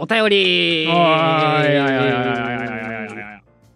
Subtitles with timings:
[0.00, 0.86] お便り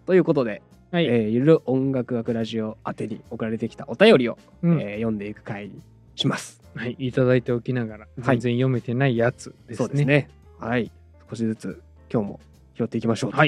[0.07, 0.63] ということで、
[0.93, 5.83] はいえー、ゆる音楽学ラジオ宛てに送られてきたお便りを、うん、えー、読んでいく回に
[6.15, 6.63] します。
[6.77, 9.89] はい、いただいておきながら全然読めてないやつですね。
[9.89, 10.31] はい、ね
[10.61, 10.93] はい
[11.29, 11.83] 少しずつ
[12.13, 12.41] 今日も
[12.77, 13.39] 拾っていきましょうは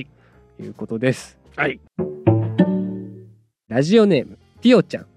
[0.56, 1.38] ということです。
[1.54, 1.79] はい、
[3.68, 5.04] ラジオネームティオちゃん。
[5.04, 5.09] テ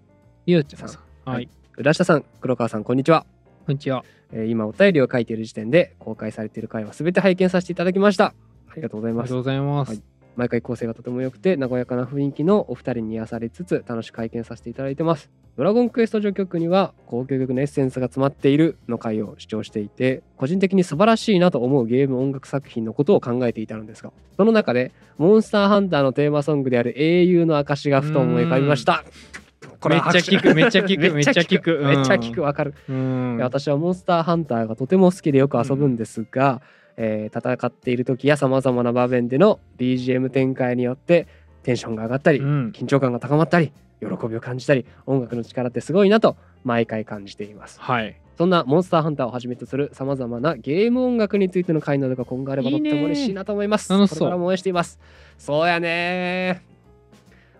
[0.51, 1.29] ィオちゃんさん。
[1.29, 3.25] はい、浦下さん黒川さんこんにちは。
[3.67, 4.05] こんにちは。
[4.31, 8.27] えー今お便りを書いている時点で公開されている回は全て拝見させていただきました。
[8.71, 9.37] ありがとうございますありがとう。
[9.39, 9.89] ございます。
[9.89, 10.01] はい
[10.37, 15.31] 毎回構成がとても良くて和やかな雰囲気のお二人に癒されつつ楽しく拝見させていただいてます。
[15.57, 29.03] ドラゴンクエスト序曲には高級曲のエッセンスが詰まっているの回を主張していて個人的に素晴らしいなと思うゲーム音楽作品のことを考えていたのですがその中でモンスターハンターのテーマソングである英雄の証がふと思い浮かびました。
[29.87, 31.81] これ めっちゃ聞く、めっちゃ聞く、めっちゃ聞く。
[31.83, 32.41] めっちゃ聞く。
[32.41, 32.73] わかる。
[33.39, 36.61] 私はモンスターハンターがとても好きでよく遊ぶんですが、
[36.97, 41.27] えー戦っている時やさまざまな場面での BGM 展開によって
[41.63, 42.71] テンションが上がったり、うん。
[42.71, 47.79] 緊張感が高まったり喜びを感じたり音楽の力ってすごいなと毎回感じています。
[47.79, 48.19] はい。
[48.37, 53.91] そんなモンスターハンターをはじめとするさまざまなゲーム音楽についての回などが今後あればとっても嬉しいなと思います。
[53.91, 54.99] いいこれからも応援しています。
[55.37, 56.61] そうやね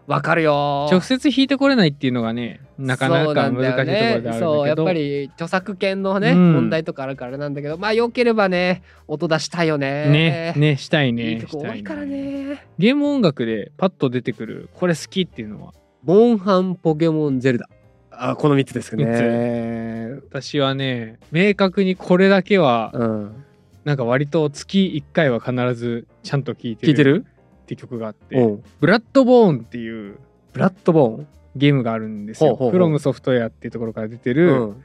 [0.08, 0.88] わかるよ。
[0.90, 4.46] 直接弾いてこれないっていうのがね、なかなか難しいところであるんだけど。
[4.46, 6.54] そうやっぱり著作権のね、うん。
[6.54, 10.08] 問題とかあるからなんだけどまあ良ければね音出したいよね。
[10.10, 11.34] ね、ね、したいいね。
[11.34, 12.66] いとこ多いからね。
[12.78, 17.68] ゲーム音楽でパッと出てくる、これ好きっていうのは、モンハンポケモンゼルダ。
[18.12, 20.22] あこの3つですね。
[20.30, 23.44] 私はね、明確にこれだけは、うん。
[23.84, 26.92] なんか割と月1回は必ずちゃんと聴いてる。
[26.92, 27.26] 聞いてる？
[27.68, 28.64] って曲があって、うん。
[28.80, 30.18] ブラッドボーンっていう
[30.54, 32.56] ブラッドボーンゲームがあるんですよ。
[32.56, 34.84] フロムソフトウェアっていうところから出てうる、ん。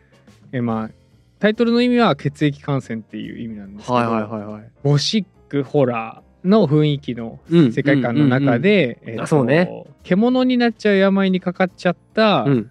[0.50, 0.90] えまあ
[1.38, 4.70] タイトルの意味は血液感染っていう意味なんですけど、はいはいはいはい。
[4.82, 9.84] ゴシックホラーの雰囲気のうん世界観の中で、えそうね。
[10.02, 12.70] 獣になっちゃう病にかかっちゃった、うん。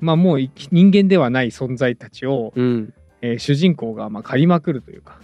[0.00, 0.38] まあもう
[0.70, 2.94] 人間ではない存在たちを、うん。
[3.22, 5.18] えー主人公がまあ狩りまくるというか、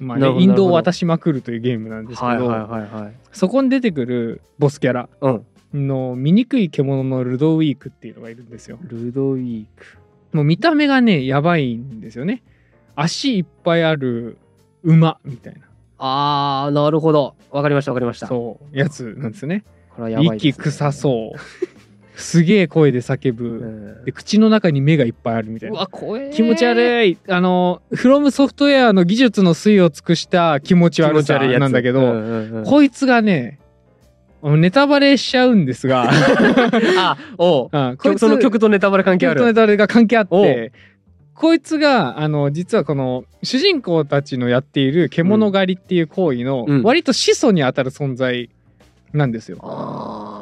[0.00, 8.78] まあね、なるほど引導を渡しまくるというゲームなんですけど、はいはいはいはいそこに出てくるボスキャラうんの醜い獣のルドウィークっていうのがいるんですよ。
[8.82, 9.98] ルドウィーク
[10.32, 12.42] もう見た目がねやばいんですよね。
[12.94, 14.38] 足いっぱいある
[14.84, 15.60] 馬みたいな
[15.98, 19.64] あーなるほどわかりましたわかりましたそうやつなんですよね。
[19.90, 21.73] これはやばいです、ね、息臭そう。
[22.16, 23.44] すげえ声で叫ぶ。
[23.44, 23.48] う
[24.02, 24.04] ん。
[24.04, 25.80] で口の中に目がいっぱいあるみたいうな。
[25.80, 27.18] わ怖え気持ち悪い。
[27.28, 33.58] あのフロムソフトウェアの技術の粋を尽くした気持ち悪さなんだけど、うんうんうんこいつがね
[34.42, 36.10] ネタバレしちゃうんですが。
[36.98, 37.70] あおう。
[37.72, 40.72] うんこいつその曲とネタバレ関係あ曲とネるタバレが関係あっおて
[41.34, 46.82] こいつがあの実はこの主人公たちのやっている獣狩りっていう行為のうん。
[46.82, 48.50] 割と始祖にあたる存在
[49.14, 49.58] なんですよ。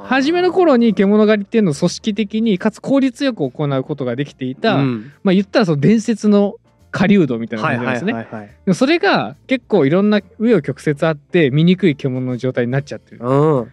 [0.06, 6.56] 初めの頃に獣狩りっていうのを組織的にかつ効率よく行うことができていた、うんまあ言ったらその伝説の
[6.90, 8.12] 狩人みたいなはい感じなんですね。
[8.12, 13.20] はいはいはいでもそれが結構いろんな紆余曲折あって醜い獣の状態になっちゃってる。
[13.22, 13.72] うん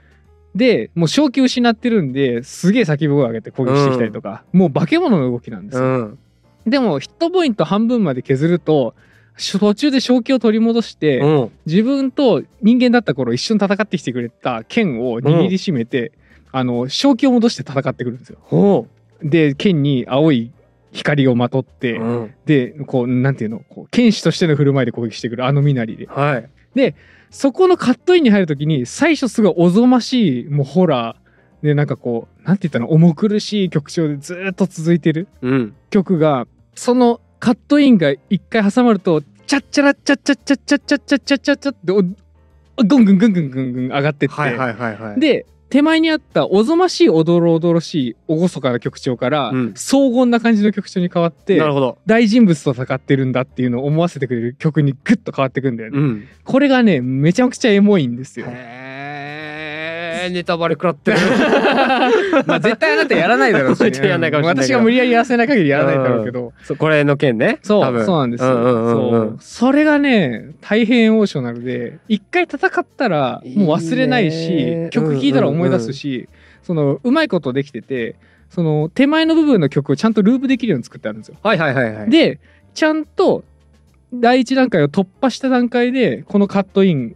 [0.55, 5.83] でもう正気失ってるんですげえ叫び声を上げて攻撃してきたりとか、もう化け物の動きなんですよ。
[5.83, 6.19] うん
[6.67, 8.93] でもヒットポイント半分まで削るとし
[9.39, 11.51] 途中で正気を取り戻して、うん。
[11.65, 16.11] 自分と人間だった頃一緒に戦ってきてくれた剣を握りしめて、
[16.51, 18.37] あの正気を戻して戦ってくるんですよ。
[18.41, 18.87] ほ
[19.21, 20.51] で剣に青い
[20.91, 22.33] 光をまとって、ううん。
[22.45, 26.07] でこうなんていうのこう剣士としての振る舞いで攻撃してくるあの身なりで。
[26.07, 26.49] はい。
[27.29, 35.75] そこのカットインに入るときに最初すごいおぞましいもうホラーでなんかこうなんて言ったの重苦しい曲調でずーっと続いてるうん。
[35.89, 41.93] 曲がそのカットインが一回挟まるとチャッチャラチャッチャッチャッチャッチャッチャッチャッチャッチャッって
[42.83, 55.99] ぐんぐんぐんぐんぐんぐん上がってって、はいはいはいはいで手前にあったおぞましいおどろおどろしい厳かな曲調から、うん荘厳な感じの曲調に変わってなるほど大人物と戦ってるんだっていうのを思わせてくれる曲にグッと変わってくんだよね。
[55.99, 58.47] うんこれがねめちゃくちゃエモいんですよ。
[58.49, 58.78] へ
[60.25, 61.17] えネタバレ食らってる。
[62.45, 64.77] まあ絶対あなたやらないだろうし、ね、絶対やんないかもしれないけど。
[64.77, 67.59] 私が無理やりやらせない限りやらないだろうけど、そうこれの件ね。
[67.61, 69.37] そうそうなんですよ、うんうんうんうんそう。
[69.39, 74.89] それがね大変エモーショナルで一回戦ったらもう忘れないしいいね。
[74.91, 76.27] 曲聴いたら思い出すし、
[76.63, 78.15] そのうまいことできてて
[78.49, 81.37] その手前の部分の曲をちゃんとループできるように作ってあるんですよ。
[81.43, 82.09] はいはいはいはい。
[82.09, 82.39] で
[82.73, 83.43] ちゃんと
[84.13, 87.15] 第一段階を突破した段階でこのカットイン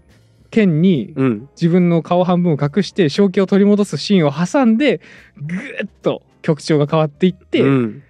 [0.54, 1.50] 剣にうん。
[1.56, 5.02] 自分の顔半分を隠して正気を取り戻すシーンを挟んで
[5.36, 8.04] ぐーっと曲調が変わっていって、うん。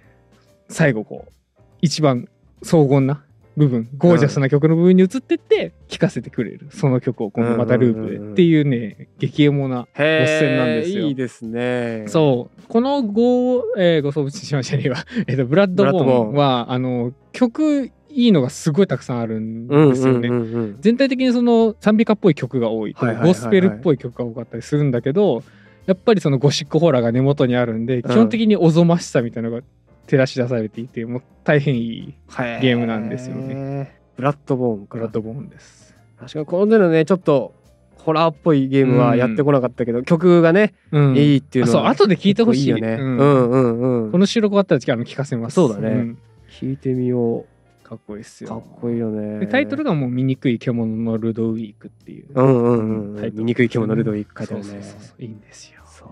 [0.68, 1.32] 最後こう
[1.80, 2.28] 一番
[2.62, 3.24] 荘厳な
[3.56, 6.68] 部分ゴージャスな曲の部分に移ってって聴かせてくれる。
[6.70, 11.06] その曲を今度またループでっていうね激エモなへボス戦なんですよ。
[11.06, 12.04] いいですね。
[12.08, 12.62] そう。
[12.68, 16.28] このご、えー、ご送信しましたには、えーとブラッドボブラッドボーン。
[16.30, 20.28] ーンはあの曲いいのがすごいたくさんあるんうんですよね。
[20.28, 23.34] うんうんうん全体的にその賛美歌っぽい曲が多いとはいはいはいはい。
[23.34, 25.42] ゴスペルっぽい曲が多かったりするんだけど
[25.86, 29.62] やっぱりそのゴシックホラーが根元にあるんで、基本的におぞましさみたいなのが
[30.06, 32.60] 照らし出されていてもう大変いいはい。
[32.60, 33.98] ゲームなんですよね。
[34.16, 35.94] ブラッドボーンかブラッドボーンです。
[36.18, 37.54] 確かにこの手のねちょっと
[37.98, 41.16] ホラーっぽいゲームはやってこなかったけど、曲がね、うん。
[41.16, 44.12] いいっていうのはあそう後で聞いてほしいよね、ううんん、うんうん。
[44.12, 45.54] この収録終わったらあの聞かせます。
[45.54, 45.88] そうだね。
[45.90, 46.18] ん。
[46.60, 47.46] 聞いてみよ
[47.84, 48.56] かっこいいっすよ。
[48.56, 49.40] うかっこいいよね。
[49.40, 52.26] でタイトルがもう醜い獣のルドウィークっていう。
[52.34, 55.08] うんうんうん醜い獣ルドウィーク書いてあるねそうそうそう。
[55.08, 55.82] そういいんですよ。
[55.86, 56.08] そう。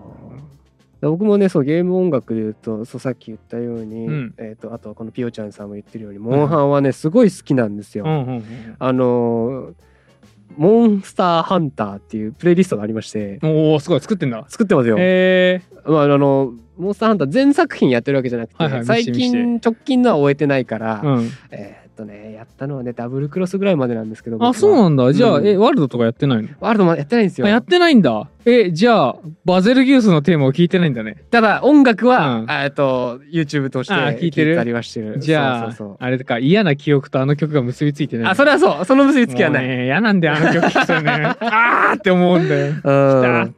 [1.09, 4.33] 僕もねそうゲーム音楽で言うとそうさっき言ったように、うん。
[4.37, 8.05] えー、とあとはこのピオちゃんさんも言ってるようにモンハンはねすごい好きなんですよ。
[8.05, 8.75] うんうんうん。
[8.77, 9.73] あのー
[10.57, 14.45] モンスターハンターっていうプレイリストがありましておおすごい作ってんだ。
[14.49, 14.97] 作ってますよ。
[14.97, 15.89] へえ。
[15.89, 21.29] まあ、あのモンスターハンター全作品やってるわけじゃなくて、はいはい見最近直近のは終えてないから、うん。
[21.51, 25.11] えーっとねやったのはねダブルクロスぐらいまでなんですけどあそうなんだ。
[25.13, 26.49] じゃあ、うんえワールドとかやってないの？
[26.59, 28.27] ワールドまでやってないんですよあやってないんだ。
[28.45, 31.23] えじゃあバゼルギウスのテーマを聞いてないんだね。
[31.31, 38.31] ただ音楽は、うんえーっと YouTube としてあ聞いてるたりはしてるじゃああれか嫌な記憶とあの曲が結びついてない。
[38.31, 41.11] あそれはそうその結びつきはない、ね嫌なんだよあの曲聴くとね。
[41.39, 42.73] あーって思うんだよ。
[42.83, 43.55] うん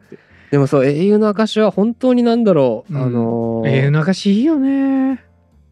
[0.52, 5.22] でもそう英雄の証は本当になんだろう、うんあのーえー、流しいいよね。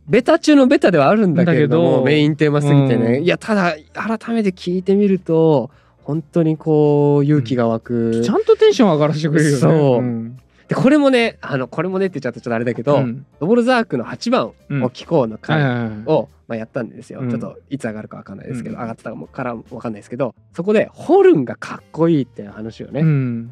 [0.08, 3.24] ベタ中のベタではあるんだけれどメインテーマすぎてね、うん。
[3.24, 5.72] いやただ改めて聞いてみると
[6.04, 9.62] 本当にこう勇気が湧く、ちゃんとテンション上がらせてくれるよね。
[9.62, 9.72] そう。
[10.00, 10.38] うん。
[10.68, 13.26] でこれもねあのこれもねって言っちゃったらちょっとあれだけど、うん。
[13.40, 14.84] ドボルザークの8番うん。
[14.84, 15.64] を聴こうのはい回
[16.06, 17.30] を、まあ、やったんですよ、うん。
[17.30, 18.82] ちょっといつ上がるかわかんないですけど、うん。
[18.82, 23.52] 上がってたからわかんないですけどそこでホルンがかっこいいっていう話をね、うん。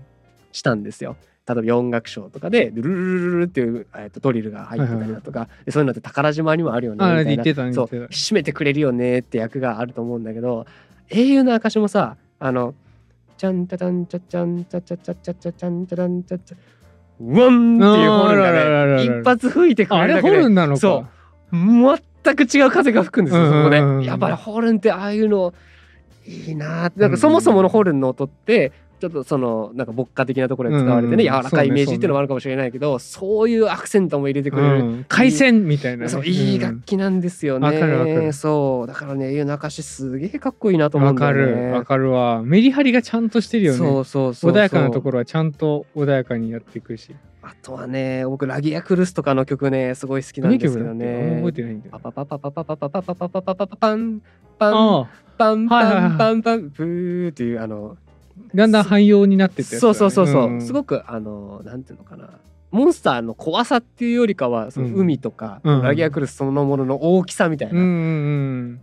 [0.52, 1.16] したんですよ。
[1.48, 10.66] 例えば音楽賞とかでルルルルルルっていう、えー、とドリルが入ってたりだとか、でそういうのって宝島にもあるよねみあたいなそう締めてくれるよねって役があると思うんだけど
[11.10, 12.76] 英雄の証もさあの
[13.38, 16.58] 「ちゃんちゃちゃんちゃちゃんちゃちゃちゃちゃちゃちゃんちゃちゃんちゃちゃ
[17.20, 20.80] ウワンっていうホルンがね一発吹いてくあれれるだけでホルンなのか。
[20.80, 21.06] そ
[21.52, 21.56] う
[22.24, 25.54] 全く違う風が吹くんですよ、そこでやっぱりホルンってああいうの
[26.26, 28.72] いいなーってなんかそもそものホルンの音って
[29.02, 35.06] ちょっとそのなんか牧歌的なところで使われてね、うんうん柔らかいイメージっていうのもあるかもしれないけどそう,、いうアクセントも入れてくれる、うん。
[35.08, 36.10] 回線みたいなね。
[36.10, 38.34] そういいうん楽器なんですよね、わかるわかる。
[38.34, 38.88] そう。
[38.88, 41.68] だからね「英雄の証」すげえかっこいいなと思うわかんだよね。
[41.70, 42.44] るわかるわ。
[42.44, 43.78] メリハリがちゃんとしてるよね。
[43.80, 47.16] そうそうそう穏やかなところはちゃんと穏やかにやっていくし。
[47.44, 54.22] あとはね僕ラギアクルスとかの曲ねすごい好きなんですけど何曲だっけあんま覚えねてないんだよパパパパパパパパパパパパパパパン
[54.60, 55.08] パン
[55.38, 57.98] パンパンパンパンブーっていうあの
[58.54, 62.30] だんだん汎用になってってそうそうそうそう、すくごくあのなんていうのかな。
[62.72, 64.96] モンスターの怖さっていうよりかはそのうん。
[64.96, 68.82] 海とか、うんラギアクルスそのものの大きさみたいな、うんうん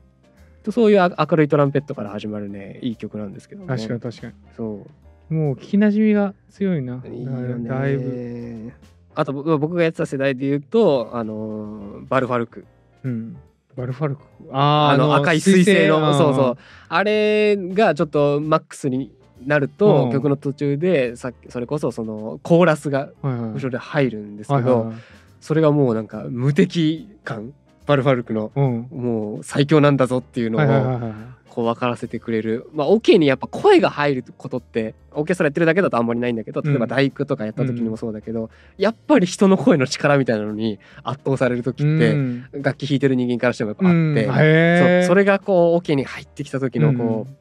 [0.71, 4.33] そういう明るいトランペットから始まるねいい曲なんですけどうんね確かに確かに。
[4.55, 4.87] そ
[5.31, 5.35] う。
[5.35, 8.73] もう聞きなじみが強いないいよねだいぶ。
[9.15, 12.67] あと僕僕がやってた世代で言うとあのバルファルク。
[13.05, 13.37] うん。
[13.77, 14.23] バルファルク？
[14.53, 16.57] あーあの赤い彗星のそうそうう。
[16.89, 19.15] あれがちょっとマックスに
[19.49, 20.13] なると、うん。
[20.13, 24.93] 曲の途中でさっきそれこそそのコーラスが後ろで入るんですけど、
[25.41, 27.53] それがもうなんか無敵感。
[27.87, 28.87] バルファルクのうん。
[28.91, 31.13] もう最強なんだぞっていうのを
[31.49, 32.69] こう分からせてくれる。
[32.75, 42.49] まあオ、ケにやっぱ声が入ることってオーケストラやってるだけだとあんまりないんだけど例えばうん大工とかやった時にもそうだけど、やっぱり人の声の力みたいなのに圧倒される時って、うん。
[42.53, 44.17] 楽器弾いてる人間からしてもやっぱあって、うん。
[44.37, 47.37] へそそれがこうオケに入ってきた時のこう、うん。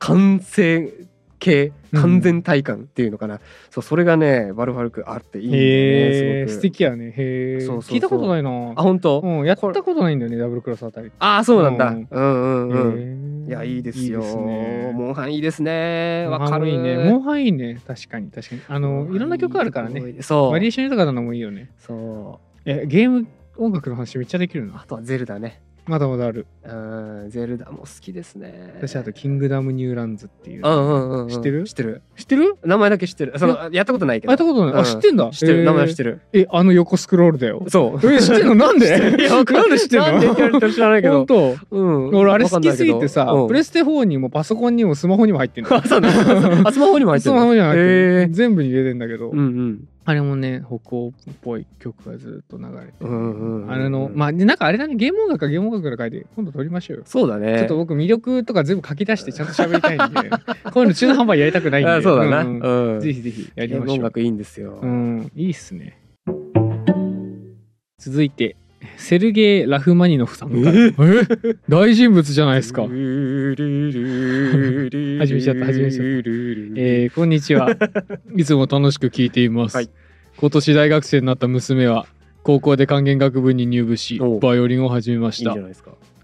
[0.00, 0.92] 完成
[1.44, 6.62] 形うん完全体感っていうのかな、そうそれがねバルファルクあっていいんだよねすごく。
[6.62, 7.06] 敵やね。
[7.06, 7.12] へ
[7.62, 8.50] え聞いたことないな。
[8.74, 11.12] あ本当、うんやったことないんだよねダブルクロスあたり。
[11.18, 12.92] ああそうなんだ、ううんん、うん。
[12.94, 14.20] うんいやいいですよ。
[14.20, 14.92] いいですね。
[14.94, 16.26] モンハンいいですね。
[16.30, 16.68] わかる。
[16.68, 16.96] いいね。
[16.96, 17.78] モンハンいいね。
[17.86, 18.62] 確かに確かに。
[18.68, 20.22] あのいろんな曲あるからね。
[20.22, 20.50] そう。
[20.52, 21.70] バリエーション豊かなのもいいよね。
[21.78, 22.60] そう。
[22.64, 26.46] えゲーム音楽の話めっちゃできるなあとはゼルダねまだまだある。
[26.64, 26.72] う
[27.26, 28.72] んゼルダも好きですね。
[28.78, 30.66] 私あとキングダムニューランズっていう。
[30.66, 31.28] うんうんうんうん。
[31.28, 31.64] 知ってる？
[31.64, 32.02] 知ってる。
[32.16, 32.56] 知ってる？
[32.64, 33.38] 名前だけ知ってる。
[33.38, 34.30] そのやったことないけど。
[34.30, 34.78] あやったことない、うん。
[34.80, 35.30] あ知ってんだ。
[35.30, 35.64] 知ってる。
[35.64, 36.10] 名前は知ってる。
[36.12, 37.64] るえあの横スクロールだよ。
[37.68, 38.12] そう。
[38.12, 38.54] え知ってんの？
[38.56, 38.98] なんで？
[38.98, 39.16] なん
[39.70, 40.06] で知ってんの？
[40.06, 40.26] なんで？
[40.26, 41.26] って言われたら知らないけど。
[41.26, 41.56] 本当？
[41.70, 42.16] うん。
[42.16, 43.48] 俺あれ好きすぎてさ、うん。
[43.48, 45.74] プレステ4にもパソコンにもスマホにも入ってんの。
[45.76, 57.02] あそうなんだあスマホにも入ってるスマホにも入ってる、全部に入れてんだけど、うんうんあれもね北欧っぽい曲がずっと流れてあれのまあでなんかあれだねゲーム音楽はゲーム音楽で書いて今度撮りましょうよ。
[57.06, 57.58] そうだね。
[57.58, 60.30] ちょっと僕魅力とか全部書き出してちゃんと喋りたいんで
[60.72, 61.90] こういうの中途半端にやりたくないんで。
[61.90, 63.86] あそうだな、んうんぜひぜひやりましょう。
[63.86, 65.30] ム音楽いいんですよ、うん。
[65.34, 65.98] いいっすね。
[67.98, 68.56] 続いて
[68.96, 70.76] セルゲイ・ラフマニノフさんから。
[70.76, 70.88] え？
[70.88, 71.56] え？
[71.68, 72.82] 大人物じゃないですか。
[72.82, 72.90] 始
[75.18, 76.04] 始めちゃった始めちゃった。
[76.80, 77.70] えーこんにちは。
[78.36, 79.90] いつも楽しく聞いています、はい。
[80.36, 82.06] 今年大学生になった娘は
[82.42, 85.56] 高校で管弦楽部に入部しバイオリンを始めました。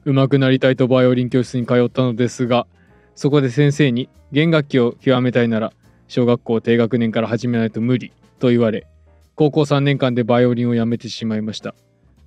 [0.05, 2.67] 上手くなりたいとバイオリン教室に通ったのですが
[3.15, 5.73] そこで先生に弦楽器を極めたいなら
[6.09, 8.87] 小学校低学年から始めないと無理と言われ
[9.35, 11.75] 高校3年間でバイオリンをやめてしまいました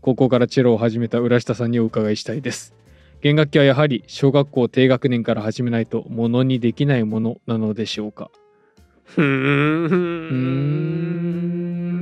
[0.04, 2.76] 高校からチェロを始めた浦下さんにお伺いしたいです。
[3.22, 8.30] 弦楽器はやはり小学校低学年から始めないとものにできないものなのでしょうか？
[9.06, 9.24] ふー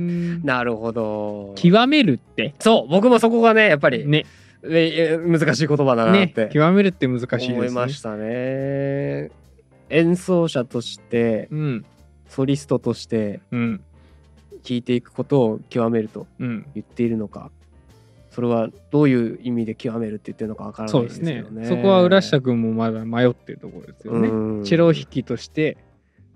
[0.02, 0.42] ん。
[0.42, 1.52] なるほど。
[1.54, 2.56] 極めるって？
[2.58, 4.26] そう僕もそこがねやっぱり、ね。
[4.64, 6.50] ええ難しい言葉だなねって。
[6.52, 7.54] 極めるって難しいですね。
[7.54, 9.30] 思いましたね。
[9.90, 11.84] 演奏者としてうん。
[12.28, 13.80] ソリストとしてうん。
[14.64, 16.66] 聴いていくことを極めるとうん。
[16.74, 17.52] 言っているのか
[18.32, 21.44] それはどういう意味で極めるって言ってるのかわからないですね。
[21.50, 21.66] ね。
[21.66, 24.28] そこは浦下君もまだ迷ってるところですよね。
[24.28, 24.64] うん。
[24.64, 25.76] チェロ弾きとして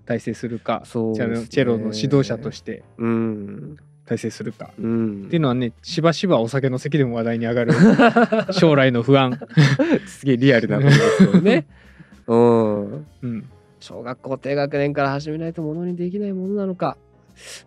[0.05, 0.85] 大成するかね。
[0.85, 3.77] チェロの指導者としてうん。
[4.05, 5.23] 大成するかうん。
[5.25, 7.73] っていうのはねしばしばお酒の席でも話題に上がる
[8.53, 9.39] 将来の不安、
[10.05, 11.65] すげえリアルなことですよね。
[12.27, 13.05] うん。
[13.23, 13.49] うん、
[13.79, 16.95] 小学校低学年から始めないとものにできないものなのか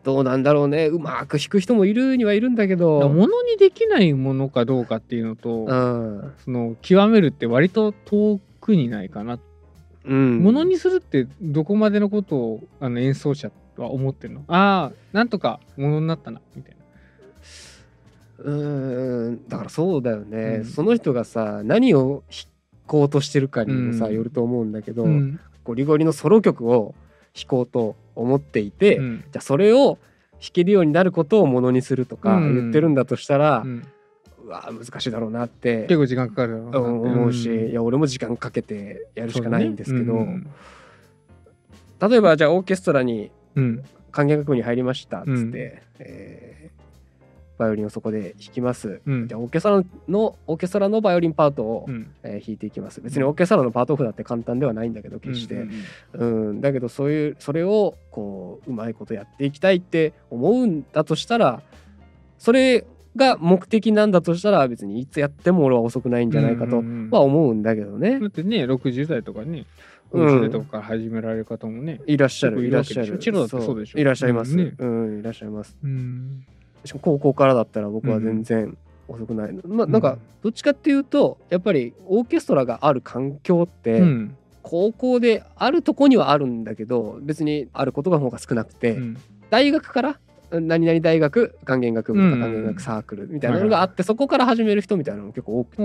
[0.02, 0.86] どうなんだろうね。
[0.86, 3.08] うまく弾く人もいるにはいるんだけど。
[3.08, 6.32] ものにできないものかどうかっていうのと、うん。
[6.44, 9.38] その極めるって割と遠くにないかな、
[10.04, 10.42] うん。
[10.42, 14.44] ものにするってどこまでのことをあの演奏者は思ってるの？
[14.48, 16.76] ああなんとかものになったなみたい
[18.44, 18.52] な。
[18.52, 19.48] うん。
[19.48, 20.64] だからそうだよね、うん。
[20.64, 22.46] その人がさ何を弾
[22.86, 24.14] こうとしてるかにもさ、うん。
[24.14, 25.40] よると思うんだけど、うん。
[25.62, 26.94] ゴリゴリのソロ曲を
[27.34, 29.18] 弾こうと思っていて、うん。
[29.20, 29.98] じゃあそれを
[30.40, 32.54] 弾けるようになることをものにするとかうん。
[32.54, 33.86] 言ってるんだとしたら、うん。
[34.44, 35.86] うわ難しいだろうなって。
[35.88, 40.44] 結構時間かかる思うし、んいや俺も時間かけてやるしかないんですけど、ね
[42.00, 43.64] 例えばじゃあオーケストラにうん。
[43.64, 46.49] うん管弦楽部に入りましたっつって、えー
[47.60, 49.02] バイオリンをそこで弾きます。
[49.06, 49.28] うん。
[49.28, 52.10] じゃあオーケストラのオーケストラのバイオリンパートを、うん。
[52.22, 53.00] えー弾いていきます。
[53.02, 55.66] 別にオーケストラのパートオフだって簡単ではないんだけど決して、
[56.14, 61.62] うんうんだけどそういうそれをこううまいことやっていきたいって思うんだとしたら
[62.38, 62.84] それ
[63.16, 69.66] が目的なんだとしたら別にいつやっても俺は遅くないんじゃないかとうんうんうんは思うんだけどね、だってね60代とかね
[70.12, 70.26] うん。
[70.26, 73.06] 50代とか始められる方もね、いらっしゃるいいらっしゃる。
[73.06, 73.10] い
[74.04, 75.76] らっしゃいます、うんねうんいらっしゃいます。
[75.82, 76.46] うん
[76.84, 78.76] しかも高校からだったら僕は全然
[79.08, 84.36] 遅くない、まあなんかどっちかっていうとやっぱりオーケストラがある環境って、うん。
[84.62, 89.16] 高校であるとこにはあるんだけど別にあることが方が少なくて、うん。
[89.48, 90.20] 大学から
[90.50, 95.82] 何々大学管弦楽部とうんか管弦楽サークルみたいなのがあって、そこから始める人みたいなのも結構多くて、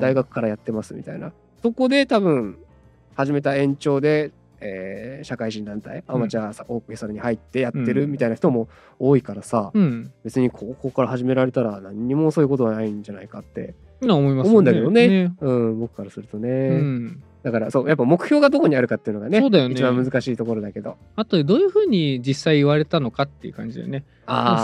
[0.00, 1.32] 大学からやってますみたいな。
[1.62, 2.56] そこで多分
[3.14, 4.30] 始めた延長で、
[4.64, 8.12] えー社会人団体アマチュアさオーケストラに入ってやってるうん。
[8.12, 8.68] みたいな人も
[8.98, 10.12] 多いからさ、うん。
[10.24, 15.34] 別に高校から始められたら何にもそういうことはないんじゃないかって、な思います思うんだけどね。
[15.40, 17.22] うん、僕からするとね、うん。
[17.42, 19.74] だからそうやっぱ目標がどこにあるかっていうのがねそうだよね。
[19.74, 20.96] 一番難しいところだけど。
[21.16, 24.04] あとどういうふうに実際言われたのかっていう感じだよね。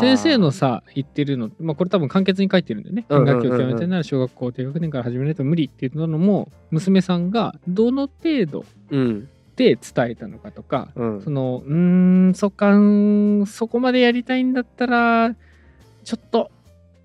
[0.00, 3.06] 先生のさ言ってるの、まあ、これ多分簡潔に書いてるんでね。
[3.08, 3.36] うんうんうんうん。
[3.36, 9.28] 音楽を極めたいなら小学校低学年から始めないと無理っていうのも娘さんがどの程度うん
[9.60, 11.20] で伝えたのかとかうん。
[11.20, 11.74] そのうー
[12.30, 12.72] んそっか
[13.46, 15.34] そこまでやりたいんだったら
[16.04, 16.50] ちょっと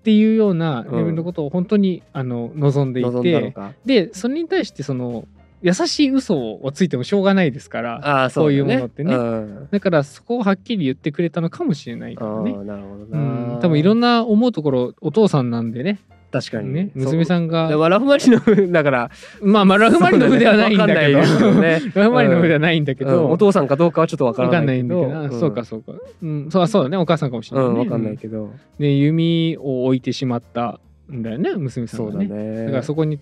[0.00, 3.72] っていうようなレベルのことを本当に、あの望んでいてか？
[3.84, 5.26] でそれに対してその
[5.62, 8.56] 優しい嘘をついてもしょうがないですからそうだね。
[8.56, 9.16] いうものってね。
[9.16, 9.68] うん。
[9.70, 12.54] だからそこをはっきり言ってくれたのかもしれないかあらね。
[12.56, 13.18] あなるほどうな、
[13.56, 15.98] ん、多分いろんな思うところお父さんなんでね
[16.36, 16.90] 確かにね。
[16.94, 23.10] 娘さんんがラフマリノだからまあまあラフマリノフではないんだけど、ラフマリノフではないんだけうん。
[23.10, 26.96] ど、お父さんかどうかはちょっとわからないいんだけど、あそうかそうか、うん、そうそうだね。
[26.98, 27.72] お母さんかもしれない、ね。
[27.72, 27.78] うん。
[27.78, 28.04] わかん。
[28.04, 31.22] ないけど、で弓を置いてしまったん。
[31.22, 32.10] だよね娘さん。
[32.10, 33.18] がねねだからそこに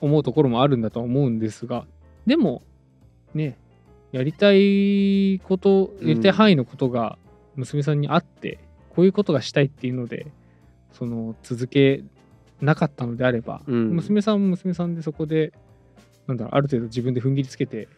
[0.00, 0.82] 思うところもあるん。
[0.82, 1.38] だとは思うん。
[1.38, 1.86] ですが
[2.26, 2.62] でも
[3.34, 3.56] ね
[4.12, 6.08] やりたいことうん。
[6.08, 7.18] やりたい範囲のことが
[7.56, 8.00] 娘さん。
[8.00, 8.58] にあって、
[8.90, 10.26] こういうことがしたいっていうので
[10.92, 12.04] その続け
[12.62, 13.90] なかったのであれば、うん。
[13.96, 15.52] 娘さんも娘さんでそこで
[16.26, 17.88] なんだろうある程度自分で踏ん切りつけて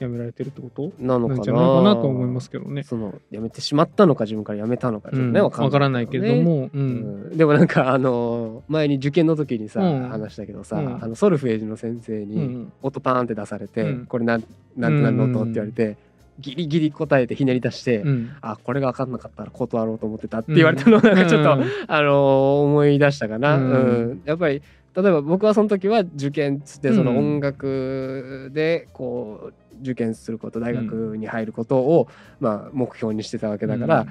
[0.00, 0.92] やめられてるってこと？
[0.98, 1.34] なのかな？
[1.36, 2.82] んなじゃないかなと思いますけどね。
[2.82, 7.30] その辞めてしまったのか自分から辞めたのかちょっとね、うんわからないけれども、ううん。
[7.32, 10.08] んでもなんかあの前に受験の時にさ、うん。
[10.08, 11.04] 話したけどさ、うん。
[11.04, 12.72] あのソルフェージの先生うにん。
[12.82, 14.06] 音パーンって出されて、うん。
[14.06, 14.44] これなん
[14.76, 15.96] なんて何の音って言われて、
[16.40, 18.30] ギリギリ答えてひねり出して、うん。
[18.40, 21.64] あこれが分かんなかったら断ろうと思ってたって言われたのをなんかちょっと、うん。
[21.86, 24.12] あの思い出したかな、ううん。
[24.14, 24.62] んやっぱり
[24.96, 32.08] 例えば僕はその時は受験っつってそのうん音楽でこう受験すること大学に入ることを、
[32.40, 34.06] まあ、目標にしてたわけだから、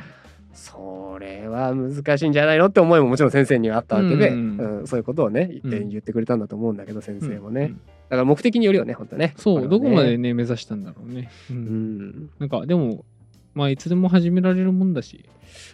[0.59, 4.87] それは難しいんじゃないのって思いももちろん先生にはあったわけで、ううんん。
[4.87, 7.75] そういうことをね言ってくれたんだと思うんだけど先うん生もね、うん。
[7.75, 7.79] だ
[8.11, 9.33] から目的によるよね本当ね。
[9.37, 11.29] そう、どこまでねね目指したんだろうね。
[11.49, 12.29] ううんん。
[12.39, 13.05] なんかでも
[13.53, 15.25] まあいつでも始められるもんだし、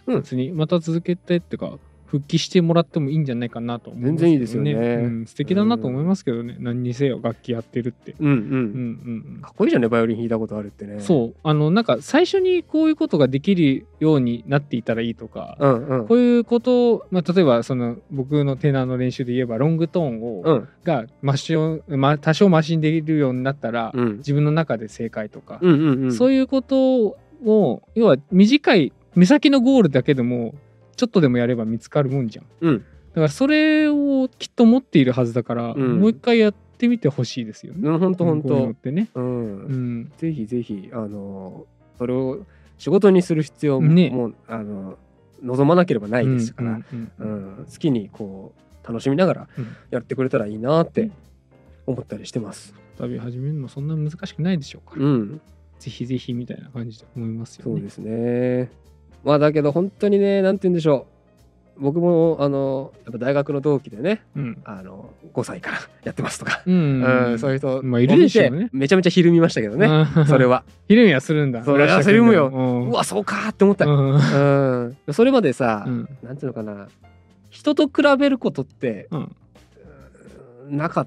[0.06, 0.20] うん。
[0.20, 4.72] 別にまた続けてってか復帰してもらってもいいんじゃないかなと思います全然いいですよね。
[4.72, 8.14] うん、素敵だなと思いますけどね、何にせよ楽器やってるって。
[8.18, 8.32] うんうん。
[8.32, 8.40] うん
[9.36, 10.94] うんかっこいいじゃんねバイオリン弾いたことあるってね。
[10.94, 11.34] うん、そう。
[11.42, 16.06] あのなんか最初にこういうことができるようになっていたらいいとか、うんうん。
[16.06, 20.68] こういうことを、まあ、例えばその僕のテナーの練習で言えばロングトーンを、うん。
[20.84, 24.16] がマシオン、まあ、多少マシンできるようになったら、うん。
[24.18, 26.12] 自分の中で正解とか、うんうんうん。
[26.12, 30.54] そういうことを要は短い目先のゴールだけでも
[30.96, 32.46] ちょっとでもやれば見つかるもんじゃん。
[32.60, 32.84] うん
[33.16, 37.88] だからそれをきっと持っているはずだから、うんもう一回やってみてほしいですよね。
[37.88, 38.80] うん、ほんとほんこういうのっと。
[38.82, 39.08] てね。
[39.14, 39.72] うんう。
[39.72, 40.12] ん。
[40.18, 41.64] ぜひぜひ、あの、
[41.96, 42.44] それを
[42.76, 44.98] 仕事にする必要も、ねもう、あの、
[45.42, 46.80] 望まなければないですから、
[47.18, 48.52] うん好きにこ
[48.84, 51.12] う、楽しみながらうんやってくれたらいいなってうん
[51.86, 52.74] 思ったりしてます。
[52.98, 55.40] 旅始めるのそんな難しくないでしょうから、うん、
[55.78, 57.72] ぜひぜひみたいな感じで思いますよね。
[57.72, 58.70] そうですね。
[59.24, 61.06] まあ、だけど本当にね、なんて言うんでしょ
[61.78, 61.80] う。
[61.82, 64.62] 僕も、あの、やっぱ大学の同期でね、うん。
[64.64, 68.56] あの、5歳から やってますとか、うんうん、そういう人、まあいるでしょうね。
[68.56, 69.88] を見てめちゃめちゃひるみましたけどね、
[70.26, 70.50] それは。
[70.56, 70.64] は。
[70.88, 71.64] ひるみはするんだ。
[71.64, 73.84] それはひるむようわ、そうかーって思った。
[73.84, 74.14] うん。
[74.14, 76.08] うん、それまでさ、うん。
[76.22, 76.88] なんていうのかな。
[77.50, 79.20] 人と比べることって、うん。
[79.20, 79.36] うん
[80.70, 81.06] なかっ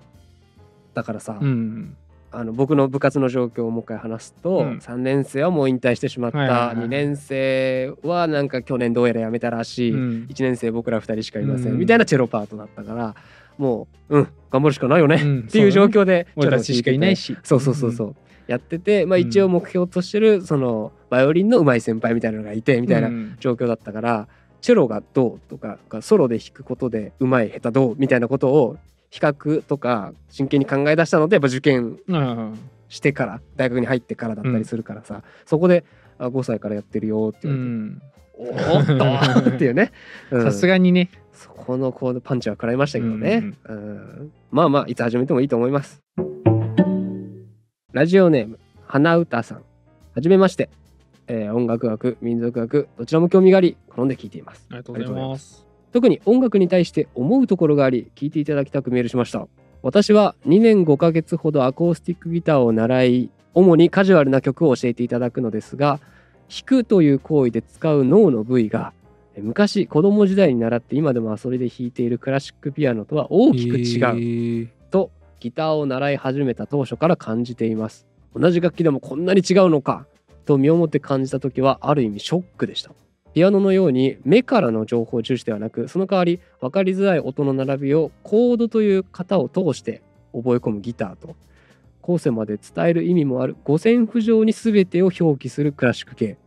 [0.94, 1.96] たからさ、うん
[2.32, 4.78] あの僕の部活の状況をもう一回話すと、うん。
[4.78, 10.28] 3年生はもう引退してしまった、はいはいはい2年生はなんか去年どうやら辞めたらしい、うん。
[10.30, 11.80] 1年生僕ら2人しかいません、うん。
[11.80, 13.16] みたいなチェロパートだったから
[13.58, 15.40] もううん頑張るしかないよね、うん。
[15.48, 17.38] っていう状況でチェロを弾いてて俺たちしかいないし。
[17.44, 18.16] そうそうそうそう、
[18.48, 23.36] やってて、まあ、一応目標としてるそのバイオリンの上手い先輩みたいなのがいてみたいなうん。
[23.40, 24.28] 状況だったから、
[24.62, 28.78] チェロがどうとかソロで弾くことで上手い下手どうみたいなことを
[29.10, 32.52] 比較とか真剣に考え出したのでやっぱ受験あ
[32.90, 35.84] してから大学に入ってからだったりするからさ、そこで
[36.18, 39.00] あ5歳からやってるよって言われて、ん。
[39.02, 39.92] おーっとっていうね、
[40.32, 41.10] う んさすがにね。
[41.34, 46.02] そこのこうパンチは食らいましたけどね、うんまあまあいつ始めてもいいと思います。
[47.94, 49.64] ラジオネーム花歌さん。
[50.14, 50.70] はじめまして、
[51.28, 54.68] えー音楽学民族学どちらも興味があり好んで聞いています。
[54.70, 55.69] ありがとうございます。
[55.92, 59.48] 特に音楽に対して思うところがあり聞いていただきたくメールしました。
[59.82, 66.00] 私は2年5ヶ月ほどアコースティックギターを習い主にカジュアルな曲を教えていただくのですが
[66.50, 68.92] 弾くという行為で使う脳の部位が
[69.36, 74.70] え昔子供時代に習って今でも遊びで弾いているクラシックピアノとは大きく違うう。
[74.92, 78.06] とギターを習い始めた当初から感じています。
[78.36, 80.06] 同じ楽器でもこんなに違うのか
[80.46, 82.92] と身をもって感じた時はある意味ショックでした
[83.34, 90.02] ピアノのように目からの情報重視ではなくその代わり分かりづらい音の並びをコードという型を通して
[90.34, 91.36] 覚え込むギターと
[92.02, 96.38] 後世まで伝える意味もある五線譜上に全てを表記するクラシック系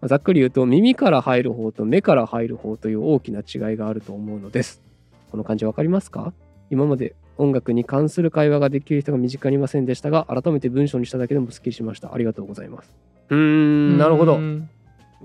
[0.00, 4.82] まあざっくり言うと耳から入る方と目から入る方という大きな違いがあると思うのです。
[5.30, 6.32] この感じわかりますか？
[6.70, 12.14] 今まで音楽に関する会話ができる人が身近にいませんでしたが改めて文章にしただけでもすっきりしました。
[12.14, 12.90] ありがとうございます。
[13.28, 14.36] うーんなるほど。
[14.36, 14.70] うん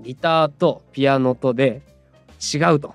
[0.00, 1.82] ギターとピアノとで
[2.54, 2.94] 違うと。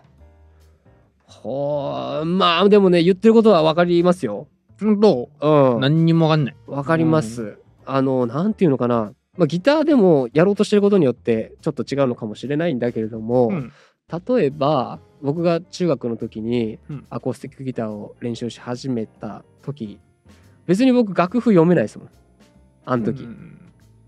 [1.23, 4.47] ほーまあでもね言ってることは分かりますよ。
[4.79, 5.77] どうん。
[5.77, 6.55] う何にもわかんない。
[6.67, 7.57] 分かります。
[7.85, 9.13] あのなんていうのかな。
[9.37, 13.71] まあ、ギターでもやろうとしてることによってちょっと違うのかもしれないんだけれども、うん。
[14.27, 17.05] 例えば僕が中学の時にうん。
[17.09, 19.99] アコースティックギターを練習し始めた時
[20.65, 22.09] 別に僕楽譜読めないですもん。
[22.85, 23.59] あの時、うん。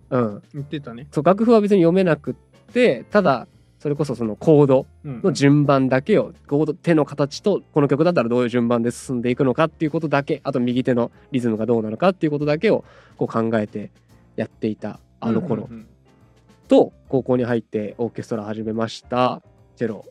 [0.09, 0.43] うん。
[0.53, 1.07] 言ってたね。
[1.11, 2.33] そう楽譜は別に読めなくっ
[2.71, 3.47] てただ
[3.79, 5.21] それこそそのコードうん。
[5.23, 12.83] の順番だけをコード手の形とこの曲だったらどういう順番で進んでいくのかっていうことだけあと右手のリズムがどうなのかっていうことだけを
[13.17, 13.91] こう考えて
[14.35, 15.69] やっていたあの頃。
[16.67, 19.41] と高校に入ってオーケストラ始めました。
[19.75, 20.05] チェロ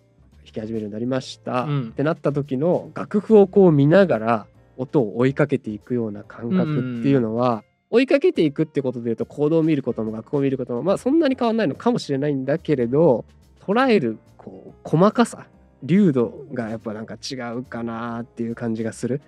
[0.44, 1.88] 弾き始めるようになりました、うん。
[1.90, 13.24] ってなった時の楽譜をこう見ながら音を追いかけていくような感覚っていうのは、追いかけていくってことでいうと行動を見ることも楽譜を見ることもまあそんなに変わんないのかもしれないんだけれど
[13.60, 15.46] 捉えるこう細かさ
[15.82, 19.20] 流度がやっぱなんか違うかなっていう感じがする。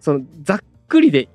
[0.00, 1.28] そのざっくりで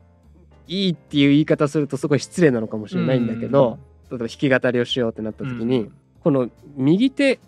[0.67, 5.93] いいっていう言い方するとすごい失礼なのかもしれないんだけど、例えば弾き語りをしようってなった時に、うん。
[6.23, 7.39] この右手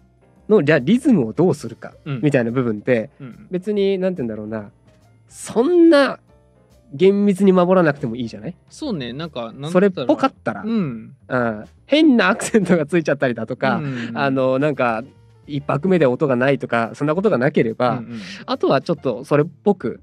[0.47, 2.21] のじゃあリズムをどうするかうん。
[2.21, 3.47] みたいな部分ってうん。
[3.51, 4.71] 別に何て言うんだろうな。
[5.27, 6.19] そんな
[6.93, 8.55] 厳密に守らなくてもいいじゃない？
[8.69, 9.13] そうね。
[9.13, 11.15] なんかそれっぽかったら、うん。
[11.27, 15.03] うん変なアクセントがついちゃったりだとか、うんあのなんか
[15.47, 18.19] 一拍目で音がないとかそんなことがなければ、うんうん。
[18.45, 20.01] あとはちょっとそれっぽく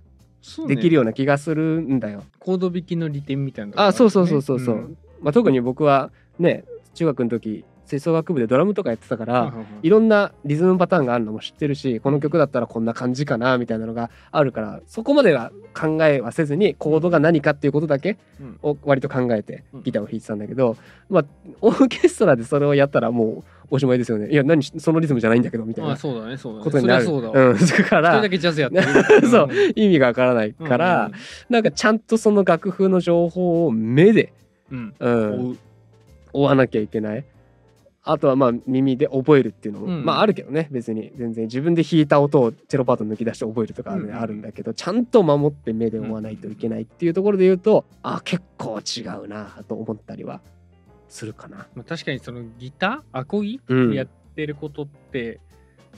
[0.69, 2.25] できるような気がするんだよ。
[2.39, 4.97] コード弾きの利点みたいなとこあそうそうそうそうそう、ん。
[5.21, 18.59] まあ、特に僕はね中学の時吹奏楽部でドラムとかやってたから、はいろんなリズムパターンがあるのも知ってるしこの曲だったらこんな感じかなみたいなのがあるからそこまでは考えはせずにコードが何かっていうことだけうん。
[18.63, 19.83] を割と考えてうん。
[19.83, 20.77] ギターを弾いてたんだけど、
[21.09, 21.25] まあ
[21.61, 24.31] オーケストラでそれをやったらもうおしまいですよね。
[24.31, 26.65] いや何そのリズムじゃないんだけどみたいなあそうだねそうだね。
[26.65, 27.05] ことになる。
[27.05, 27.51] そうだわ。
[27.51, 28.87] うん、 だからだけジャズやってる。
[29.29, 31.11] そう意味がわからないから、
[31.49, 34.33] なんかちゃんとその楽譜の情報を目で、
[34.71, 34.95] うん。
[34.99, 35.59] ううんん、
[36.33, 37.25] 追わなきゃいけない。
[38.07, 40.05] あとはまあ耳で覚えるっていうのも、うん。
[40.05, 41.11] まああるけどね別に。
[41.17, 41.47] 全然。
[41.47, 50.41] 自分で弾いた音をチェロパート抜き出して覚えるとかあるんだけどちゃんと守って目で追わないといけないっていうところで言うとあ結構違うなと思ったりは
[51.09, 51.67] するかな。
[51.75, 53.93] まあ確かにそのギターアコギうん。
[53.93, 55.41] やってることって、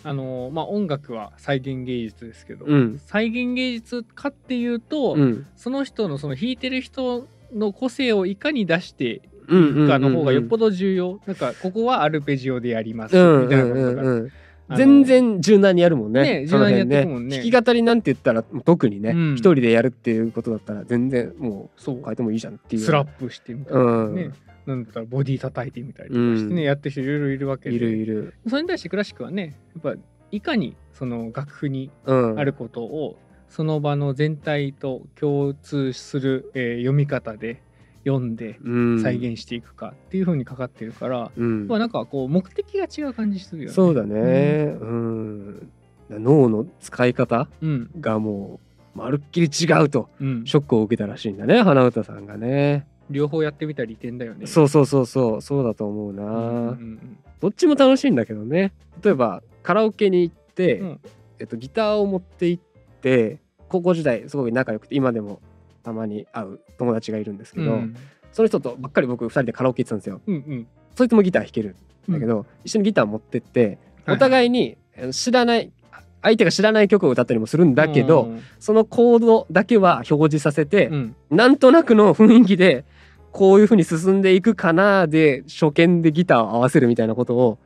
[0.03, 3.01] あのまあ音楽は再現芸術ですけど、うん。
[3.05, 5.47] 再現芸術かっていうと、うん。
[5.57, 9.85] その人のその弾いてる人の個性をいかに出してうんうんうんうん。
[9.85, 16.43] いくかの方がよっぽど重要、なんかここはアルペジオでやりますうんみたいなことが、全然柔軟にやるもんね。
[16.43, 17.37] ね柔軟にやってくもんね。
[17.37, 19.35] 弾き語りなんて言ったら特にね、うん。
[19.35, 22.83] 一人でやるっていうことだったら全然もそうう変えてもいいじゃんっていう。
[22.83, 24.31] スラップしてみたりとかうん、ね、
[24.67, 26.67] なんだったらボディ叩いてみたりとかしてね、うん。
[26.67, 27.77] やってる人いろいろいるわけで。
[27.77, 28.35] いるいる。
[28.47, 33.17] それに対してクラシックはねやっぱいかにその楽譜にうん、あることを
[33.49, 37.63] その場の全体と共通する、えー読み方で
[38.05, 43.75] 読んでうん、再現していくかっていう風にかかってるから、うんまあなんかこう目的が違う感じするよね。
[43.75, 44.77] そうだね。
[44.81, 45.73] うん。
[46.11, 48.61] 脳の使い方うんがも
[48.95, 52.87] うまるっきり違うとうん、ショックを受けたらしいんだね花歌さんがね。
[53.11, 54.47] 両方やってみた利点だよね。
[54.47, 56.23] そうそうそうそうそうだと思うな。
[56.23, 61.01] うんうんどっちも楽しいんだけどね例えばカラオケに行って、うん
[61.39, 62.63] えっと、ギターを持って行っ
[63.01, 65.41] て高校時代すごい仲良くて今でも
[65.89, 67.97] たまに会う友達がいるんですけど、うん。
[68.33, 70.21] その人とばっかり僕2人でカラオケ行ってたんですよ。
[70.27, 70.67] うんうん。
[70.95, 71.77] そいつもギター弾ける
[72.09, 75.73] んだけど、一緒にギター持ってってお互いにえー知らない
[76.21, 81.17] 相手が知らない曲を歌ったりもするんだけど、そのコードだけは表示させて、うん。
[81.31, 82.85] なんとなくの雰囲気で
[83.33, 87.59] こういう風に進んでいくかなで初見でギターを合わせるみたいなことを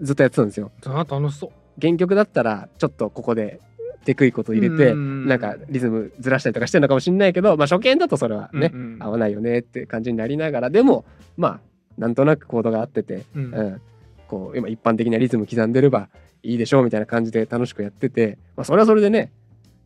[0.00, 0.70] ずっとやってたんですよ。
[0.86, 1.50] あ楽しそう。
[1.80, 3.60] 原曲だったらちょっとここで
[4.04, 9.02] テクいこと入れてうんなんかリズムずらしたりとかしてるのかもしれないけど、まあ、初見だとそれはね、うんうん。
[9.02, 11.04] 合わないよねって感じになりながらでも
[11.36, 11.60] まあ
[11.98, 13.54] なんとなくコードが合ってて、うん。
[13.54, 13.80] うん。
[14.28, 16.08] こう今一般的なリズム刻んでれば
[16.42, 19.32] いいでしょうみたいな感じで楽しくやってて、まあ、それはそれでね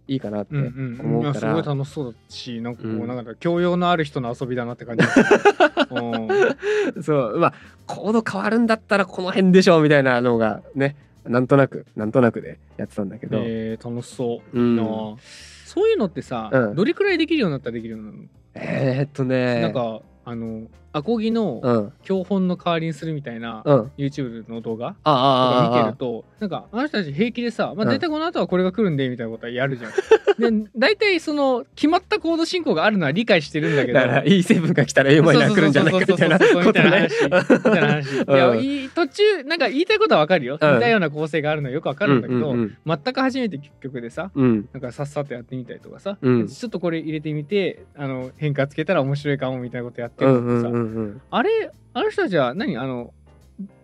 [0.07, 1.53] いいかなってうんうん思うから。
[1.53, 3.07] いやすごい楽しそうだしなんかこう、うん。
[3.07, 5.05] なんか教養のある人の遊びだなって感じ。
[7.03, 7.39] そう。
[7.39, 7.55] まあ
[7.87, 15.17] コード変わるんだったらこの辺でしょうみたいなのがねなんとなくなんとなくでやってたんだけど、えー、楽しそう、うんいいな。
[15.65, 16.75] そういうのってさ、うん。
[16.75, 19.61] どれくらいできるようになったらできるようになるの、えー、っとね。
[19.61, 21.93] なんかあのアコギのうん。
[22.03, 23.93] 教本の代わりにするみたいな、うん。
[23.99, 29.93] YouTube の動画あとあああか見てるとなんかあの人たち平気でさ、まあ、うん大体この後はこれが来るんでみたいなことはやるじゃん。
[30.39, 37.09] で大体その決まったコード進行があるのは理解してるんだけどだから E7 が来たら A マイナー来るんじゃないかみたいなそうそうそうそうことね。
[37.09, 37.55] みたいな話。
[37.55, 38.15] みたいな話。
[38.15, 38.59] い やうん。
[38.61, 44.69] いい途中なんか言いたいことはわかるよ、うん似たような構成があるのはよくわかるんだけど、うんうん全く初めて曲でさうん。
[44.73, 46.47] なんかさっさとやってみたりとかさ、うん。
[46.47, 51.21] ちょっとこれ入れてみてあの変化つけたら面白いかもみたいなことやってうんうんるのさ、うんうん。
[51.31, 53.13] あれあの人たちは何あの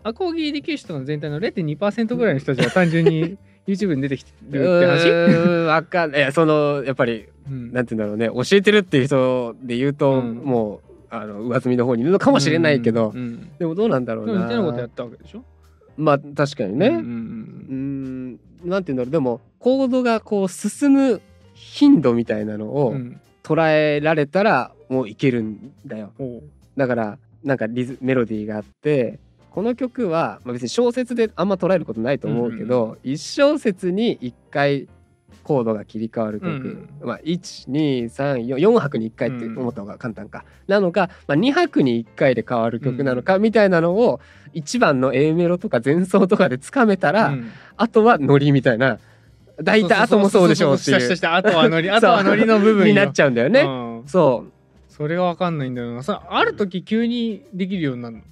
[0.03, 6.33] アコギできる人の全体の0.2%ぐらいの人たちが単純に YouTube に出てきてるって話、うーんわかんない。
[6.33, 7.73] そのやっぱりうん。
[7.73, 10.35] なんて言うんだろうね教えてるっていう人で言うと、うん。
[10.45, 15.45] もうあの上積みの方にいるのかもしれないけど、うんうんでもどうなんだろうでも似たようなことやなったわけでしょ？
[15.97, 18.69] まあ確かにね、うんううんーん。
[18.69, 19.11] なんて言うんだろう。
[19.11, 21.21] でもコードがこう進む
[21.55, 23.21] 頻度みたいなのをん。
[23.43, 26.13] 捉えられたらもういけるんだよ
[26.77, 29.19] だからなんかリズメロディーがあって
[29.51, 34.89] この曲は、まあ、別に小説であんま捉えることないと思うけど、一小節に一回
[35.45, 44.21] コードが切り替わる曲、うんまあ、1234拍に1回って思った方が簡単か、なのか、まあ、2拍に1回で変わる曲なのかみたいなのを
[44.55, 47.53] 1番の A メロとか前奏とかでつかめたら、うん。
[47.77, 48.99] あとはノリみたいな
[49.63, 51.19] 大体後もそうでしょうっていう。
[51.23, 52.87] あとはノリあとはノリの部分よ。
[52.89, 53.61] になっちゃうんだよね。
[53.61, 54.03] うん
[54.95, 56.05] そそれが分かんないんだよな。
[56.05, 58.23] さある時急にできるようになるの。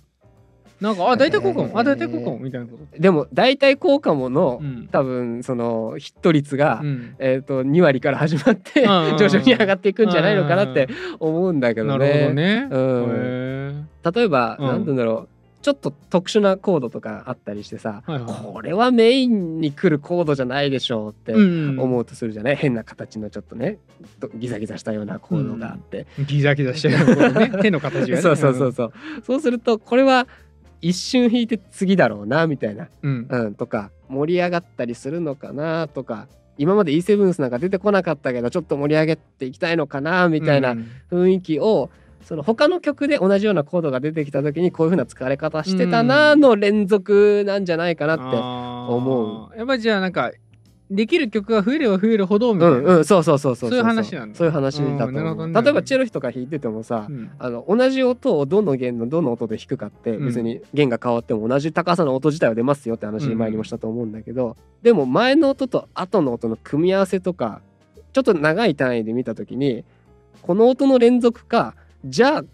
[0.80, 2.38] なんかあ大体こうかも、あ大体こうかも。
[2.38, 2.84] みたいなこと。
[2.84, 4.88] うでも大体効果もの、うん。
[4.90, 7.16] 多分そのヒット率が、うん。
[7.18, 12.06] えー、と2割から始まってうん 徐々に上がっていくんじゃないのかなって思うんだけどなね。
[12.06, 13.10] るほどね、うん。
[13.10, 14.66] へ例えば、うん。
[14.66, 15.31] なんて言うんだろう
[15.62, 18.44] ちょっと特殊なコードとかあったりしてさ、はいはい。
[18.52, 23.78] これはメインに来るコードじゃないでしょうって思うとするじゃない、変な形のちょっとね
[24.20, 28.22] とギザギザしたようなコードがあって、ギザギザしてることね 手の形がね。
[28.22, 28.92] そうそうそうそう、
[29.24, 30.26] そうするとこれは
[30.80, 33.26] 一瞬弾いて次だろうなみたいな、うん。
[33.30, 36.26] うん、とか盛り上がったりするのかなとか
[36.58, 40.86] 今まで E7 なんか出てこなかったけどちょっと盛り上げていきたいのかなみたいなうん。
[41.10, 41.88] 雰囲気を
[42.24, 50.32] その他の曲で同じようなコードが出てきた時にこういう風な使われ方してたなの連続なんじゃないかなって、思やっぱじゃあなんか
[50.90, 54.36] できる曲が増えれば増えるほどみうたいな、んうんそうそうそうそうそういう話なんだ。
[54.36, 55.62] そういう話だと思う、どね。
[55.62, 57.30] 例えばチェロヒとか弾いててもさ、うん。
[57.38, 60.26] あの同じ音をどの弦のどの音で弾くかってうん。
[60.26, 67.62] 別に弦が変わっても同じ高さの音自体は出ますよって話前にもしたと思うんだけど、でも前の音と後の音の組み合わせとか
[68.12, 69.84] ちょっと長い単位で見た時に
[70.42, 72.44] この音の連続かじゃあ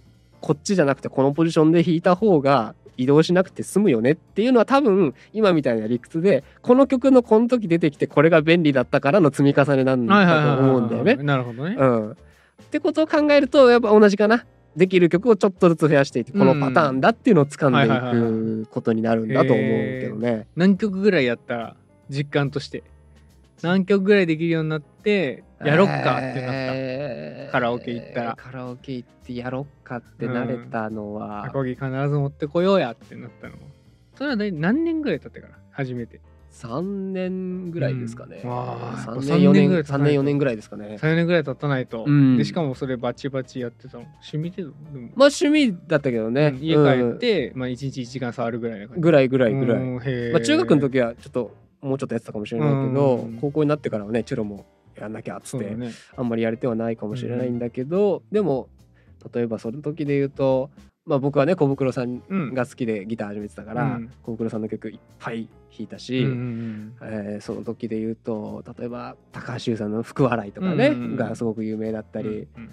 [0.41, 11.15] こっちじゃなくてこのポジションで弾いた方が移動しなくて済むよねっていうのは多分今みたいな理屈でこの曲のこの時出てきてこれが便利だったからの積み重ねなんだと思うんだよね。
[11.17, 12.15] なるほどね、うん、っ
[12.71, 14.45] てことを考えるとやっぱ同じかな？
[14.77, 19.67] できる曲をちょっとずつ増やしていってこのパターンだっていうのを掴んでいくことになるんだと思う
[20.01, 20.47] けどね。
[20.55, 21.77] 何曲ぐらいやったら
[22.11, 22.85] 実感として？
[23.63, 27.53] 何曲ぐらいできるようになってやろっかってなった、えー。
[27.53, 28.37] カラオケ行ったら。
[28.37, 33.55] カラオケ行ってやろっかってなれたのは、アコギ必ず持ってこようやってなったの。
[34.17, 35.55] それは何何年ぐらい経ってから？
[35.71, 36.21] 初めて。
[36.51, 38.41] 3年ぐらいですかね。
[38.43, 38.51] うん。
[38.51, 40.09] わあ3やっぱ年4年3年ぐらい経た3ないと。
[40.09, 40.97] 年4年ぐらいですかね。
[40.99, 42.37] 3年ぐらい経たないと、うん。
[42.37, 44.05] でしかもそれバチバチやってたの。
[44.05, 44.73] 趣味ででも
[45.15, 46.55] まあ趣味だったけどね。
[46.57, 46.63] うん。
[46.63, 46.81] 家帰
[47.17, 48.97] って、まあ、1日1時間触るぐらいな感じ。
[48.97, 49.79] うんぐらいぐらいぐらい。
[50.33, 53.39] まあ、中学の時はちょっともうちょっとやってたかもしれないけど、うん。
[53.41, 54.67] 高校になってからはねチェロも
[55.01, 55.93] やんなきゃっつって、ね。
[56.17, 58.69] あんまりやれてはないかもしれないんだけど、でも
[59.35, 60.71] 例えばその時で言うと、
[61.07, 62.55] まあ、僕はね小袋さんうん。
[62.55, 64.11] が好きでギター始めてたから、うん。
[64.23, 71.17] 小袋さんの曲いっぱい弾いたし、うんうんえーその時で言うと例えば高橋優さんの「福笑い」とかね、うんうんうん。
[71.17, 72.71] がすごく有名だったうんり、うん。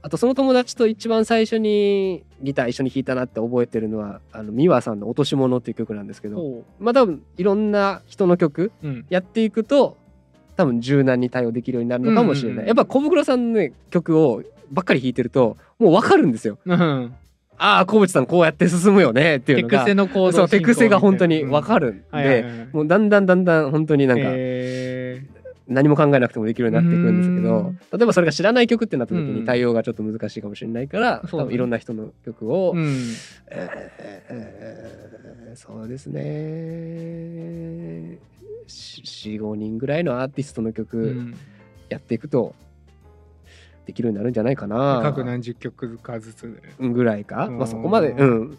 [0.00, 8.70] あとその友達と一番最初にギター一緒に弾いたなって覚えてるのはあの美和さんの「落とし物」っていう曲なんですけどほまあ多分いろんな人の曲
[9.10, 9.96] やっていくと
[10.58, 12.66] 多分柔軟に対応できるようになるのかもしれない、うんうんうん。
[12.66, 14.42] やっぱ小袋さんの、ね、曲を
[14.72, 16.58] ばっかり弾いてるともう分かるんですよ。
[16.66, 17.14] うん
[17.60, 19.84] ああ小渕さんこうやって進むよねっていう手のが。
[19.84, 22.68] 癖の行動そう手癖が本当に分かるるんで、はいはいはい。
[22.72, 24.28] もうだんだんだんだん本当になんかへ
[25.68, 29.34] 何も考えなくてもできるようになっていくんですけうど例えばそれが知らない曲ってなった時うん。
[29.34, 32.96] に対応がちょっと難しいかもしれないから、そうだね多分いろんな人の曲を、ーうん。
[33.50, 36.22] えーそうですね。
[38.68, 41.34] 45人ぐらいのアーティストの曲、うん。
[41.88, 42.54] やっていくと
[43.86, 45.00] できるようになるんじゃないかな。
[45.02, 48.58] 各何十曲かずつでぐらいか、うんまあ、そこまでうん。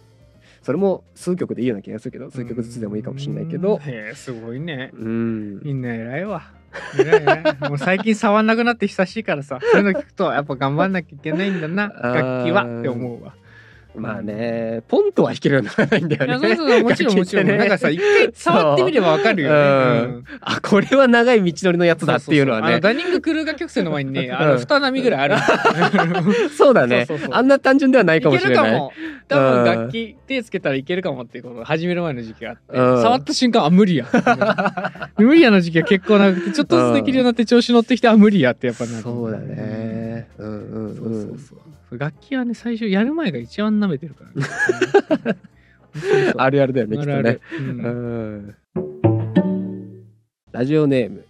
[0.64, 3.76] それも数曲でいいような気がするけど数曲ずつでもいいかもしれないけど。
[3.76, 3.82] うん。
[3.82, 4.90] へえすごいね。
[4.94, 5.62] うん。
[5.64, 6.59] みんな偉いわ
[7.62, 9.60] もう最近触んなくなって久しいからさ。
[9.72, 11.88] そういうの聞くとやっぱ頑張んなきゃいけないんだな。
[11.88, 13.34] 楽器はって思うわ
[13.96, 16.56] まあねポンとは弾けるようにならないんだよね。
[16.56, 17.58] そうそうもちろんもちろん、 ね。
[17.58, 20.10] なんかさ一回触ってみればわかるよね、そう。
[20.10, 20.24] うん。
[20.42, 25.36] あこれは長い道のりのやつだっていうのはそそそあのねダニングクルーガ曲線の前にねあのうん二波ぐらいある。
[26.56, 27.06] そうだね。
[27.06, 27.36] そうそうそう。
[27.36, 28.64] あんな単純ではないかもいしれない。
[28.66, 28.94] けるかも。
[29.28, 33.02] 多分楽器手つけたらいけるかもっていうことを始める前の時期があって、うん。
[33.02, 34.06] 触った瞬間あ無理や
[35.18, 39.04] 無理やの時期は結構長くてちょっとずつできるようになって調子乗ってきてあ無理やってやっぱなる。
[39.04, 40.28] そうだね。
[40.38, 41.60] うんうんそううんそうそう
[41.98, 45.38] 楽器はね最初やる前が一番舐めてるから、ね、
[46.38, 47.40] あるあるだよねきっとね。
[50.52, 51.26] ラジオネーム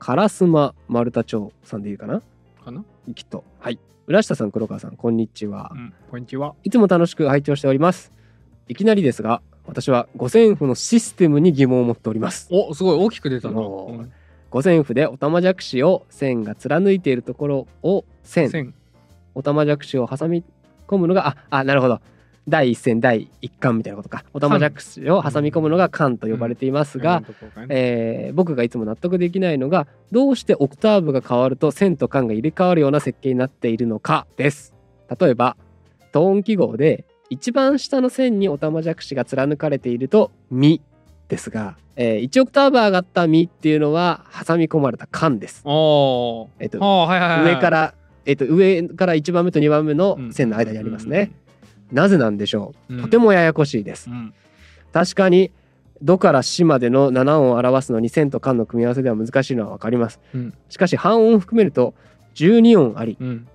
[0.00, 2.22] 烏丸丸太町さんでいいかな？
[2.64, 3.44] かな、きっと。
[3.58, 3.78] はい。
[4.06, 6.54] 浦下さん黒川さんこんにちは、うん、こんにちは。
[6.64, 8.12] いつも楽しく拝聴しております。
[8.68, 12.48] いきなりですが私は五線譜のシステムに疑問を持っております。
[12.50, 12.98] おすごい。
[12.98, 13.60] 大きく出たな、
[14.50, 18.50] 五線譜でおたまじゃくしを線が貫いているところを線。
[18.50, 18.74] 線
[19.34, 20.44] おたまじゃくしを挟み
[20.86, 22.00] 込むのがああなるほど。
[22.48, 24.24] 第一線第一巻みたいなことか。
[24.34, 27.22] オタマジャクシを挟み込むのが巻と呼ばれていますが、
[27.68, 34.74] えー僕がいつも納得できないのがどうしてオクターブが変わると線と間が入れ替わるような設計になっているのかです。
[35.20, 35.56] 例えば
[36.12, 40.80] トーン記号で一番下の線にオタマジャクシが貫かれていると「ミ」
[41.28, 46.48] ですが、えー1オクターブ上がった「ミ」っていうのは挟み込まれた間です、おー。
[46.60, 47.54] えっとはいはい。
[47.54, 47.94] 上から、
[48.26, 51.32] えっと上から1番目と2番目の線の間にありますね、
[51.92, 53.02] なぜなんでしょう？
[53.02, 54.10] とてももややこしいです。
[54.10, 54.34] うん。
[54.92, 55.50] 確かに
[56.02, 60.20] 「ド」から「シ」までの7音を表すのに線と間の組み合わせでは難しいのは分かります。
[60.34, 60.54] うん。
[60.68, 61.94] しかし半音を含めると
[62.34, 63.16] 12音あり。
[63.20, 63.48] うん。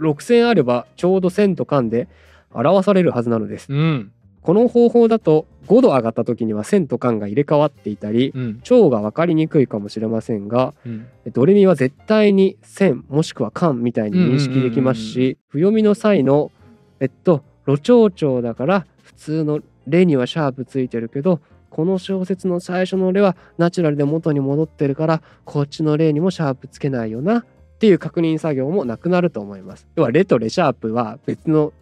[0.00, 2.08] 6線あればちょうど線と間で
[2.52, 3.72] 表されるはずなのです。
[3.72, 4.12] うん
[4.44, 8.60] この方法だと5度上がった時には線と間が入れ替わっていたりうん。
[8.62, 11.06] 調が分かりにくいかもしれませんがうん。
[11.32, 16.52] ドレミは絶対に線もしくは間みたいに認識できますうんうんし不読みの際の
[17.00, 27.44] えっとロ長調だから普通のレにはシャープついてるけどこの小説の最初のレはナチュラルで元に戻ってるからこっちのレにもシャープつけないよなっ
[27.78, 29.86] ていう確認作業もなくなると思います。
[29.96, 31.72] 要はレとレシャープは別の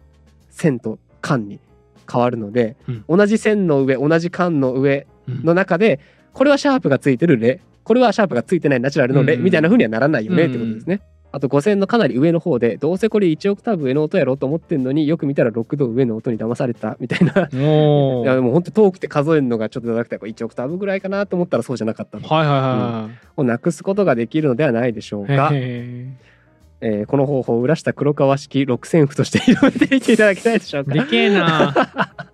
[0.49, 1.59] 線と間に
[2.11, 2.75] 変わるので、
[3.07, 5.43] 同じ線の上同じ間の上うん。
[5.43, 5.99] の中で
[6.33, 9.39] これはシャープがついてるレこれはシャープがついてないナチュラルのレ、うん。
[9.39, 10.49] うんみたいな風にはならないよねうん。
[10.49, 11.01] ってことですね。
[11.35, 17.31] あと5線のかなり上の方でどうせこれ1オクターブ上の音やろうと思ってんのによく見たら6度上の音に騙されたみたいな。
[17.51, 22.27] いやでも本当遠くて数えるのがちょっと長くてこれ1オクターブぐらいかなと思ったらそうじゃなかったの。
[22.27, 25.51] はいはいはをなくすことができるのではないでしょういか
[26.85, 30.91] えーこの方法を裏した黒川式6線譜として広めていっていただきたいでしょうか？
[30.91, 31.73] ーでけえな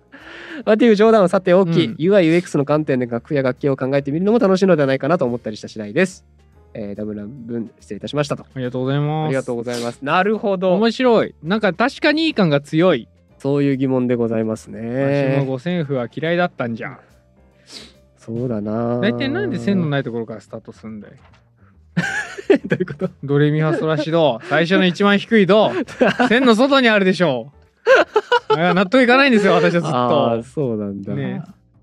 [0.66, 6.26] まあ、っていう冗談はさておき、うん UIUX の観点で楽譜や楽器を考えてみるのも楽しいのではないかなと思ったりした次第です。
[6.74, 8.42] えー、ダブル分失礼いたしましたと。
[8.44, 10.00] ありがとうございますありがとうございます。
[10.02, 10.74] なるほど。
[10.74, 13.08] 面白いなんか確かにいい感が強い
[13.38, 15.44] そういう疑問でございます私もね。
[15.48, 16.98] 五線譜は嫌いだったんじゃん
[18.18, 18.98] そうだな。
[19.00, 21.14] 大体なんで線のないところからスタートすんだよ
[22.66, 23.10] どういうこと？
[23.24, 25.70] ドレミファソラシド最初の一番低いド
[26.28, 27.52] 線の外にあるでしょ
[28.50, 31.14] うあ納得いかないんですよ私はずああ、っそうなんだ。
[31.14, 31.42] ね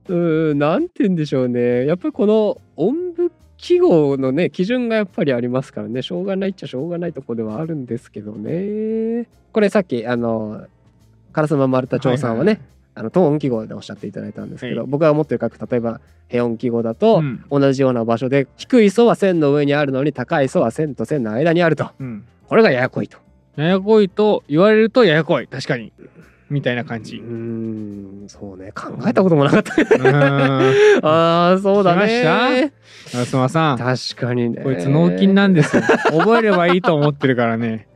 [0.10, 1.86] うーん、なんて言うんでしょうね。
[1.86, 6.02] やっぱりこの音符記号のね、基準がやっぱりありますからね。
[6.02, 9.28] しょうがないっちゃしょうがないとこではあるんですけどね。
[9.52, 10.66] これさっき、あの、
[11.34, 12.62] カラスマ丸太長さんはね、
[12.98, 14.90] あの、トーン記号でおっしゃっていただいたんですけど、はい。
[14.90, 17.46] 僕が持ってる書く、例えば、ヘ音記号だと、うん。
[17.52, 21.92] 同じような場所で、低い層は線の上にあるのに、高い層は線と線の間にあると。
[22.00, 22.26] うん。
[22.48, 23.20] これがややこいと。
[23.56, 25.48] ややこいと言われるとややこい。
[25.48, 25.94] 確かに
[26.50, 28.72] みたいな感うじーん、そうね。
[28.74, 29.74] 考えたこともなかった。
[31.08, 32.72] ああ、そうだね。
[33.14, 34.62] あすまさん確かにね。
[34.64, 35.82] こいつ脳筋なんですよ
[36.12, 37.88] 覚えればいいと思ってるからね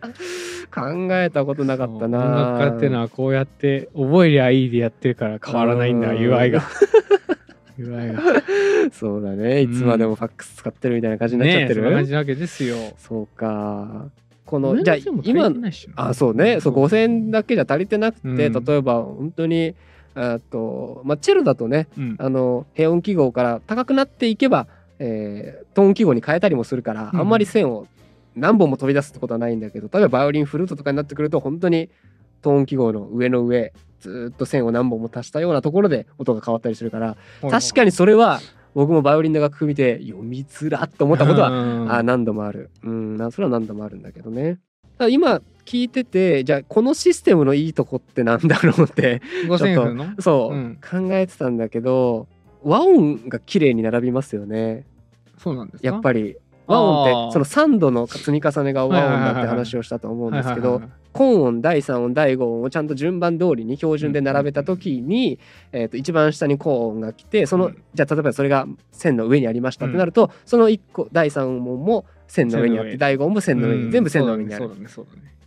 [0.74, 2.20] 考えたことなかったな。
[2.20, 6.62] 音楽家ってのはこうやって覚えりゃいいでやってるから変わらないんだうん UI が
[7.78, 8.22] UI が
[8.94, 9.62] そうだね。
[9.62, 11.82] いつまでもファックス使ってるみたいな感じになっちゃってる？
[11.82, 14.06] ねえそんな感じなわけですよそうか。
[14.52, 15.50] この、じゃ今
[15.96, 16.60] あそうね。
[16.60, 18.38] そう5000だけじゃ足りてなくて、うん。
[18.66, 19.74] 例えば本当に
[20.14, 22.16] あと、まあ、チェロだとねうん。
[22.20, 24.68] あの平音記号から高くなっていけば、
[25.00, 27.20] えートーン記号に変えたりもするから、うん。
[27.22, 27.88] あんまり線を
[28.36, 31.90] 何本も飛び出すってことはないんだけど例えばバイオリンフルートとかになってくると本当に
[32.42, 38.40] トーン記号の上の上ずーっと線を何本も足したようなところで音が変わったりするから確かにそれは
[38.74, 42.70] 僕もバイオリンの楽譜見て読みづらっと思ったことははあ何度もある。
[42.84, 44.60] うん、なそれは何度もあるんだけどね。
[44.98, 50.14] ただ今聞いてて、じゃあこのシステムのいいとこってなんだろうって、五線譜の？
[50.20, 52.28] そう、うん考えてたんだけど、
[52.64, 54.86] 和音が綺麗に並びますよね。
[55.38, 55.88] そうなんですか？
[55.88, 56.38] やっぱり。
[56.72, 60.82] 和音ってその3度の積み重ねが和音だって話をしたと思うんですけど
[61.14, 65.40] 根音第3音第5音をちゃんと順番通りに標準で並べた時に、
[65.72, 67.84] えー、と一番下に高音が来てその、うん。
[67.94, 73.92] じゃあ例えばそれが線の上にありましたってなると、その1個第3音も線の上にあって第5音も線の上に、うん。
[73.92, 74.70] 全部線の上にある、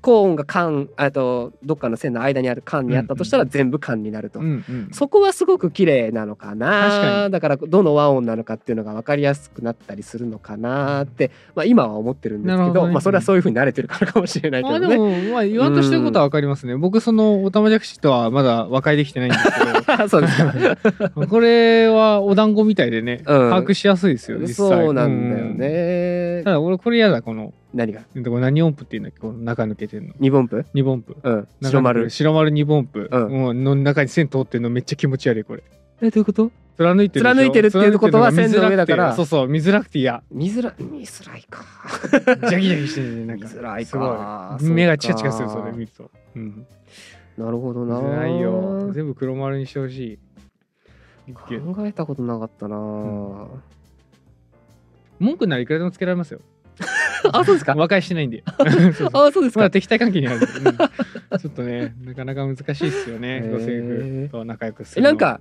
[0.04, 4.38] そうだねそうだね高音が間あとどっかの線の間にある間にあったとしたら全部間になると。
[4.38, 14.86] そうんうんそこはすごく綺麗なのかな確かだからどの和音なのかっていうのが分かりやすくなったりするのかなって、まあ、今は思ってるんですけどどねまあ、それはそういうふうに慣れてるからかもしれないけあで。
[14.96, 21.26] もまあ言わんとしてることはわかりますね僕そのオタマジャクシとはまだ和解できてないんですけそうですか。
[21.28, 26.42] これはお団子みたいでねうん把握しやすいですよ実際そうなんだようんね。
[26.44, 28.00] ただ俺これ嫌だこの何が？
[28.02, 30.14] これ何音符っていうんだっけこの中抜けてんの？
[30.20, 31.16] 二本譜二本符。
[31.22, 31.48] うん。
[31.62, 32.08] 白丸。
[32.08, 33.32] 白丸二本符、うん。
[33.32, 35.62] もうの中に線通ってんのめっちゃ気持ち悪いこれ。
[36.00, 36.50] え、どういうこと？
[36.76, 37.34] 貫いてるでしょ？
[37.34, 40.22] 貫いてるっていうことは線の上だからそうそう見づらくて嫌。
[40.30, 41.64] 見づらい、見づらいか。
[42.48, 43.46] ジャギジャギしてるねなんか。
[43.46, 44.58] 見づらいすごか。
[44.60, 46.66] い目がチカチカするそれ見ると、うん、
[47.38, 48.00] なるほどな。
[48.00, 48.90] ないよ。
[48.92, 50.18] 全部黒丸にしてほし
[51.28, 51.32] い。
[51.32, 53.48] 考えたことなかったな、ん。
[55.20, 56.40] 文句ならいくらでもつけられますよ
[57.32, 57.74] あそうですか？
[57.74, 58.42] 和解してないんで。
[58.94, 61.38] そうあそうですか、まあ敵対関係にある、うん。
[61.38, 63.36] ちょっとねなかなか難しいですよね。
[63.36, 63.50] へー。
[63.50, 65.40] 五政府と仲良くするなんか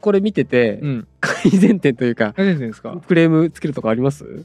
[0.00, 1.08] これ見てて、うん。
[1.20, 3.00] 改善点というか何ですか？
[3.06, 4.44] クレームつけるとかあります？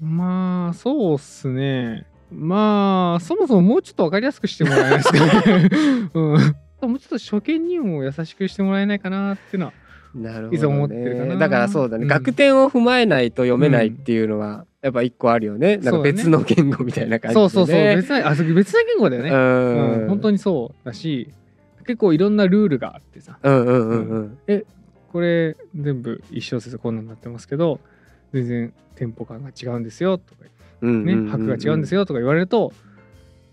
[0.00, 2.06] まあそうっすね。
[2.30, 5.68] まあそもそももうちょっと分かりやすくしてもらえないですかね、
[6.14, 9.72] うん、もうちょっと初見にも優しくしてもらえないかなっていうのは
[10.14, 11.36] なるほど、ね、いつも思ってるかな。
[11.36, 12.08] だからそうだね、うん。
[12.08, 17.76] 学点を踏まえないと読めないっていうのはやっぱ一個あるよね、なんか別の言語みたいな感じで、ね、そうそうそう。
[17.76, 19.36] 別なあ別な言語だよね、うう
[20.02, 20.04] ん。
[20.06, 21.30] ん本当にそうだし
[21.86, 23.38] 結構いろんなルールがあってさ。
[23.42, 24.38] うんうんうんうん。
[24.46, 24.64] え
[25.12, 27.80] これ全部一小節こんなんなってますけど
[28.32, 30.40] 全然テンポ感が違うんですよとか
[30.80, 32.72] うんね拍が違うんですよ、よとか言われると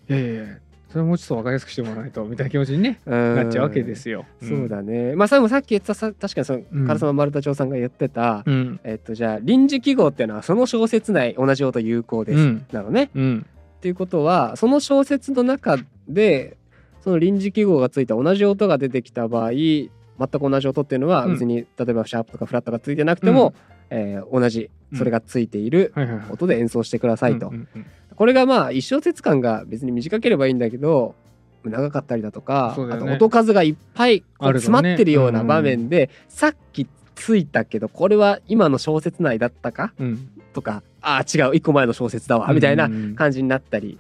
[0.10, 0.44] いやいやいや
[0.90, 3.36] それもうちょっと分かりやすくしてもらわないとみたいな気持ちに、ね、うん。
[3.36, 4.26] なっちゃうわけですよ。
[4.42, 5.16] そうだね。
[5.16, 6.88] まあそれもさっき言ってたさ確かにその、うん。
[6.88, 8.80] 唐沢丸太町さんが言ってた、うん。
[8.84, 12.66] えっとじゃあ臨時記号っていうのはその小説内同じ音有効です、うん。
[12.72, 13.12] なのね。
[13.14, 13.46] うん。
[13.78, 15.78] っていうことはその小説の中
[16.08, 16.58] で
[17.02, 21.34] その臨時記号がついた同じ音が出てきた場合全く同じ音っていうのはうん。
[21.34, 23.54] 別に、例えばシャープとかフラットがついてなくても、
[23.92, 25.94] えー同じそれがついている。
[26.32, 27.86] 音で演奏してくださいと、うんうん
[28.20, 31.16] これがまあ一小節間が別に短ければいいんだけど
[31.64, 32.86] 長かったりだとかね。
[32.92, 39.94] あと音数がいっぱい詰まってるような場面で、さっきついたけどこれは今の小説内だったか？
[40.00, 40.08] うん。
[40.08, 42.94] うんとかああ違う一個前の小説だわみたいなうん。
[42.94, 43.98] うんうん感じになったり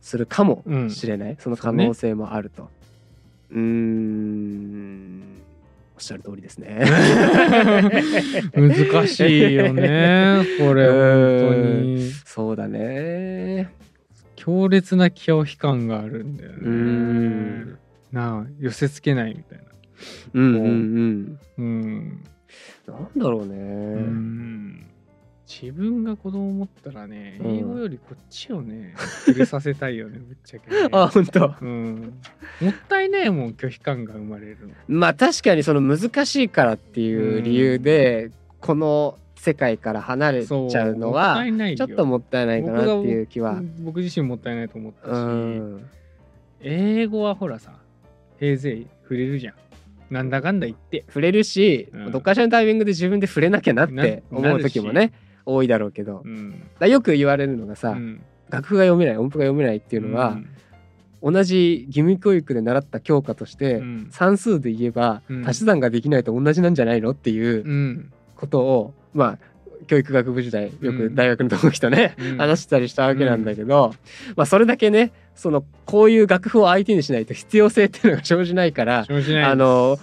[0.00, 0.90] するかもうん。
[0.90, 2.68] しれない、その可能性もあると。
[3.52, 5.22] う,、ーん。
[5.46, 5.49] お
[6.00, 6.84] っしゃる通りですね
[8.54, 10.44] 難しいよね。
[10.58, 12.10] これ、 本当に。
[12.24, 13.70] そうだね
[14.36, 16.58] 強烈な拒否感があるんだよね。
[16.62, 17.78] うん
[18.12, 19.64] なあ、寄せつけないみたいな。
[20.34, 22.24] うんうんうんうん。
[22.86, 23.56] なんだろうね、う
[24.00, 24.89] ん
[25.50, 27.56] 自分が子供持ったらね、うん。
[27.56, 28.94] 英語よりこっちをね、
[29.26, 30.88] 触れさせたいよね、 ぶっちゃけ、ね。
[30.92, 31.54] あ本当？
[31.60, 32.14] うん。
[32.60, 34.74] もったいないもん、拒否感が生まれるの。
[34.86, 38.30] まあ確かにその難しいからっていう理由で、
[38.60, 41.76] この世界から離れちそうゃうのもっはたいないよ。
[41.76, 43.60] ちょっともったいないかなっていう気は。
[43.80, 45.86] 僕自身もったいないと思ったし、うん。
[46.60, 47.72] 英語はほらさ
[48.38, 49.54] 平勢触れるじゃん。
[50.10, 51.04] なんだかんだ言って。
[51.08, 52.12] 触れるし、うん。
[52.12, 55.12] どっかしらのタイミングで自分で触れなきゃなってな思う時もね
[55.46, 56.68] 多いだろうけど、うん。
[56.78, 58.22] らよく言われるのがさ、うん。
[58.48, 60.38] 楽譜が読めない音符が読めないっていうのは、
[61.22, 64.08] 同じ義務教育で習った教科として、うん。
[64.10, 65.48] 算数で言えば、うん。
[65.48, 68.12] 足し算ができないと同じなんじゃないのっていううん。
[68.36, 69.38] ことをまあ
[69.86, 71.14] 教育学部時代よくうん。
[71.14, 72.36] 大学の同期とね、うん。
[72.38, 73.94] 話したりしたわけなんだけど、
[74.36, 79.98] まあそれだけねそのこういう楽譜を相手にしないと必要性っていうのが生じないから生じないあの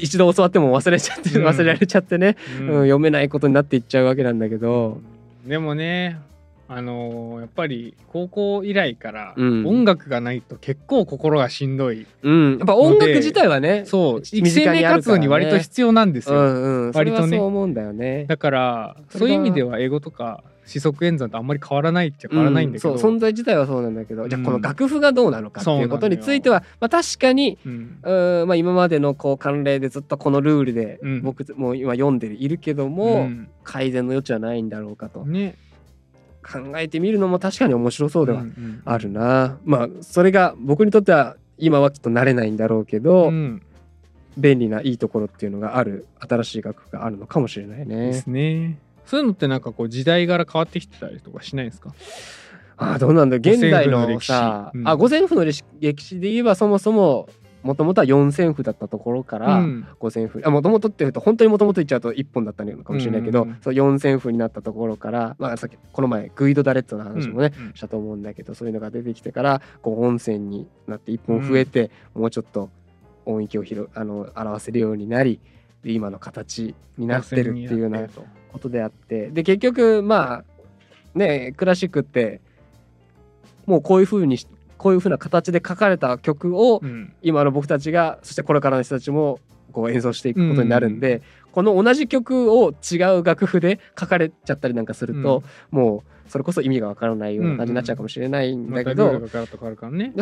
[0.00, 1.46] 一度教わっても忘れちゃってうん。
[1.46, 5.00] 忘れられちゃってね、ううんん読めないことになっていっちゃうわけなんだけど、
[5.46, 6.18] でもね
[6.68, 9.66] あのーやっぱり高校以来からうん。
[9.66, 16.92] 音楽がないと結構心がしんどい、うん、やっぱ音楽自体はねそう生命活動に割と必要なんですうよ、んうん。
[16.92, 17.36] それは割とね。
[17.36, 18.24] そう思うんだよね。
[18.26, 27.98] だからそういう意味では英語とか四則演算とあんまり変わらないっちゃ変わらないんだけど、うそう存在自体はそうなんだけど、じゃあうんこの楽譜がどうなのかっていうことについては、まあ、確かにうん。
[28.02, 31.22] うん、まあ、今までのこう慣例でずっとこのルールでうん。
[31.22, 33.48] 僕もう今読んでいるけども、ん。
[33.64, 35.24] 改善の余地はないんだろうかと。
[35.24, 35.56] ね。
[36.42, 43.62] 考えてみるのも確かに面白そうではんんあるな、まあそれが僕にとっては今はきっと慣れないんだろうけど、うん。
[44.38, 48.30] 便利ないいところっていうのがある新しい楽譜があるのかもしれないでねす。
[48.30, 51.94] ねそういうのってなんかこう時代柄変わってきてたりとかしないですか？
[52.76, 54.26] ああどうなんだ現代の五線譜の歴史。
[54.32, 54.88] さ、うん。
[54.88, 57.28] あ五線譜の歴史歴史で言えばそもそも
[57.62, 59.86] もともとは四線譜だったところから、うん。
[60.00, 60.42] 五線譜。
[60.44, 63.62] あもともとっていうと本当にもともと言っちゃうと1本だったのかもしれないけど、うんうんうん。
[63.62, 72.70] そう4線譜になったところから、まあ、さっきこの前グイド・ダレッツォの話もね、うんうんしたと思うんだけどそういうのが出てきてから5本線になって1本増えて、もうちょっと
[73.26, 75.38] 音域を広あの表せるようになり
[75.82, 78.06] で今の形になってるっていうような
[78.52, 79.30] ことであって。
[79.30, 80.44] で結局まあ
[81.14, 82.40] ねクラシックって
[83.66, 84.46] もうこういう風にし
[84.78, 87.12] こういう風な形で書かれた曲をうん。
[87.22, 89.38] 今の僕たちがそしてこれからの人たちも
[89.72, 99.20] こう演奏していくことになるんで、この同じ曲を違う楽譜で書かれちゃったりなんかすると、もうそれこそ意味がわからないような感じになっちゃうかもしれないんだけど、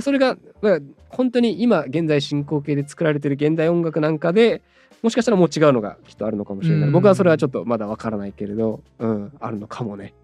[0.01, 4.63] それが、まあ、本当に今現在進行形で作られてる現代音楽なんかで
[5.03, 6.93] もしかしたらもう違うのがきっとあるのかもしれない、うん。
[6.93, 10.15] 僕はそれはちょっとまだわからないけれど、うん、あるのかもね。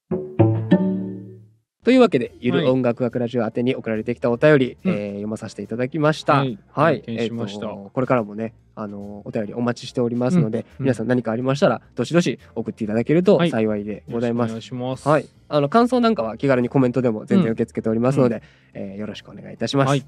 [1.82, 4.92] というわけでゆはいる音楽学ラジオ宛てに送られてきたお便り、うん。
[4.92, 6.38] えー読まさせていただきました。
[6.38, 6.58] はい。
[6.72, 7.66] はい、しました。
[7.66, 10.84] えーとこれからもねあのお便りお待ちしておりますので、うん。
[10.84, 13.50] 皆さん何かありましたらどしどし送っていただけるとはい。
[13.50, 14.50] 幸いでございます。
[14.50, 15.08] よろしくお願いします。
[15.08, 17.52] はい、あの感想なんかは気軽にコメントでも全然うん。
[17.52, 18.42] 受け付けておりますので、
[18.74, 19.88] えーよろしくお願いいたします。
[19.88, 20.04] はい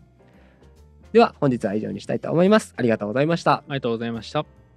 [1.13, 2.75] では本日は以上にしたいと思います。
[2.77, 3.53] ありがとうございました。
[3.53, 4.68] ありがとうございました。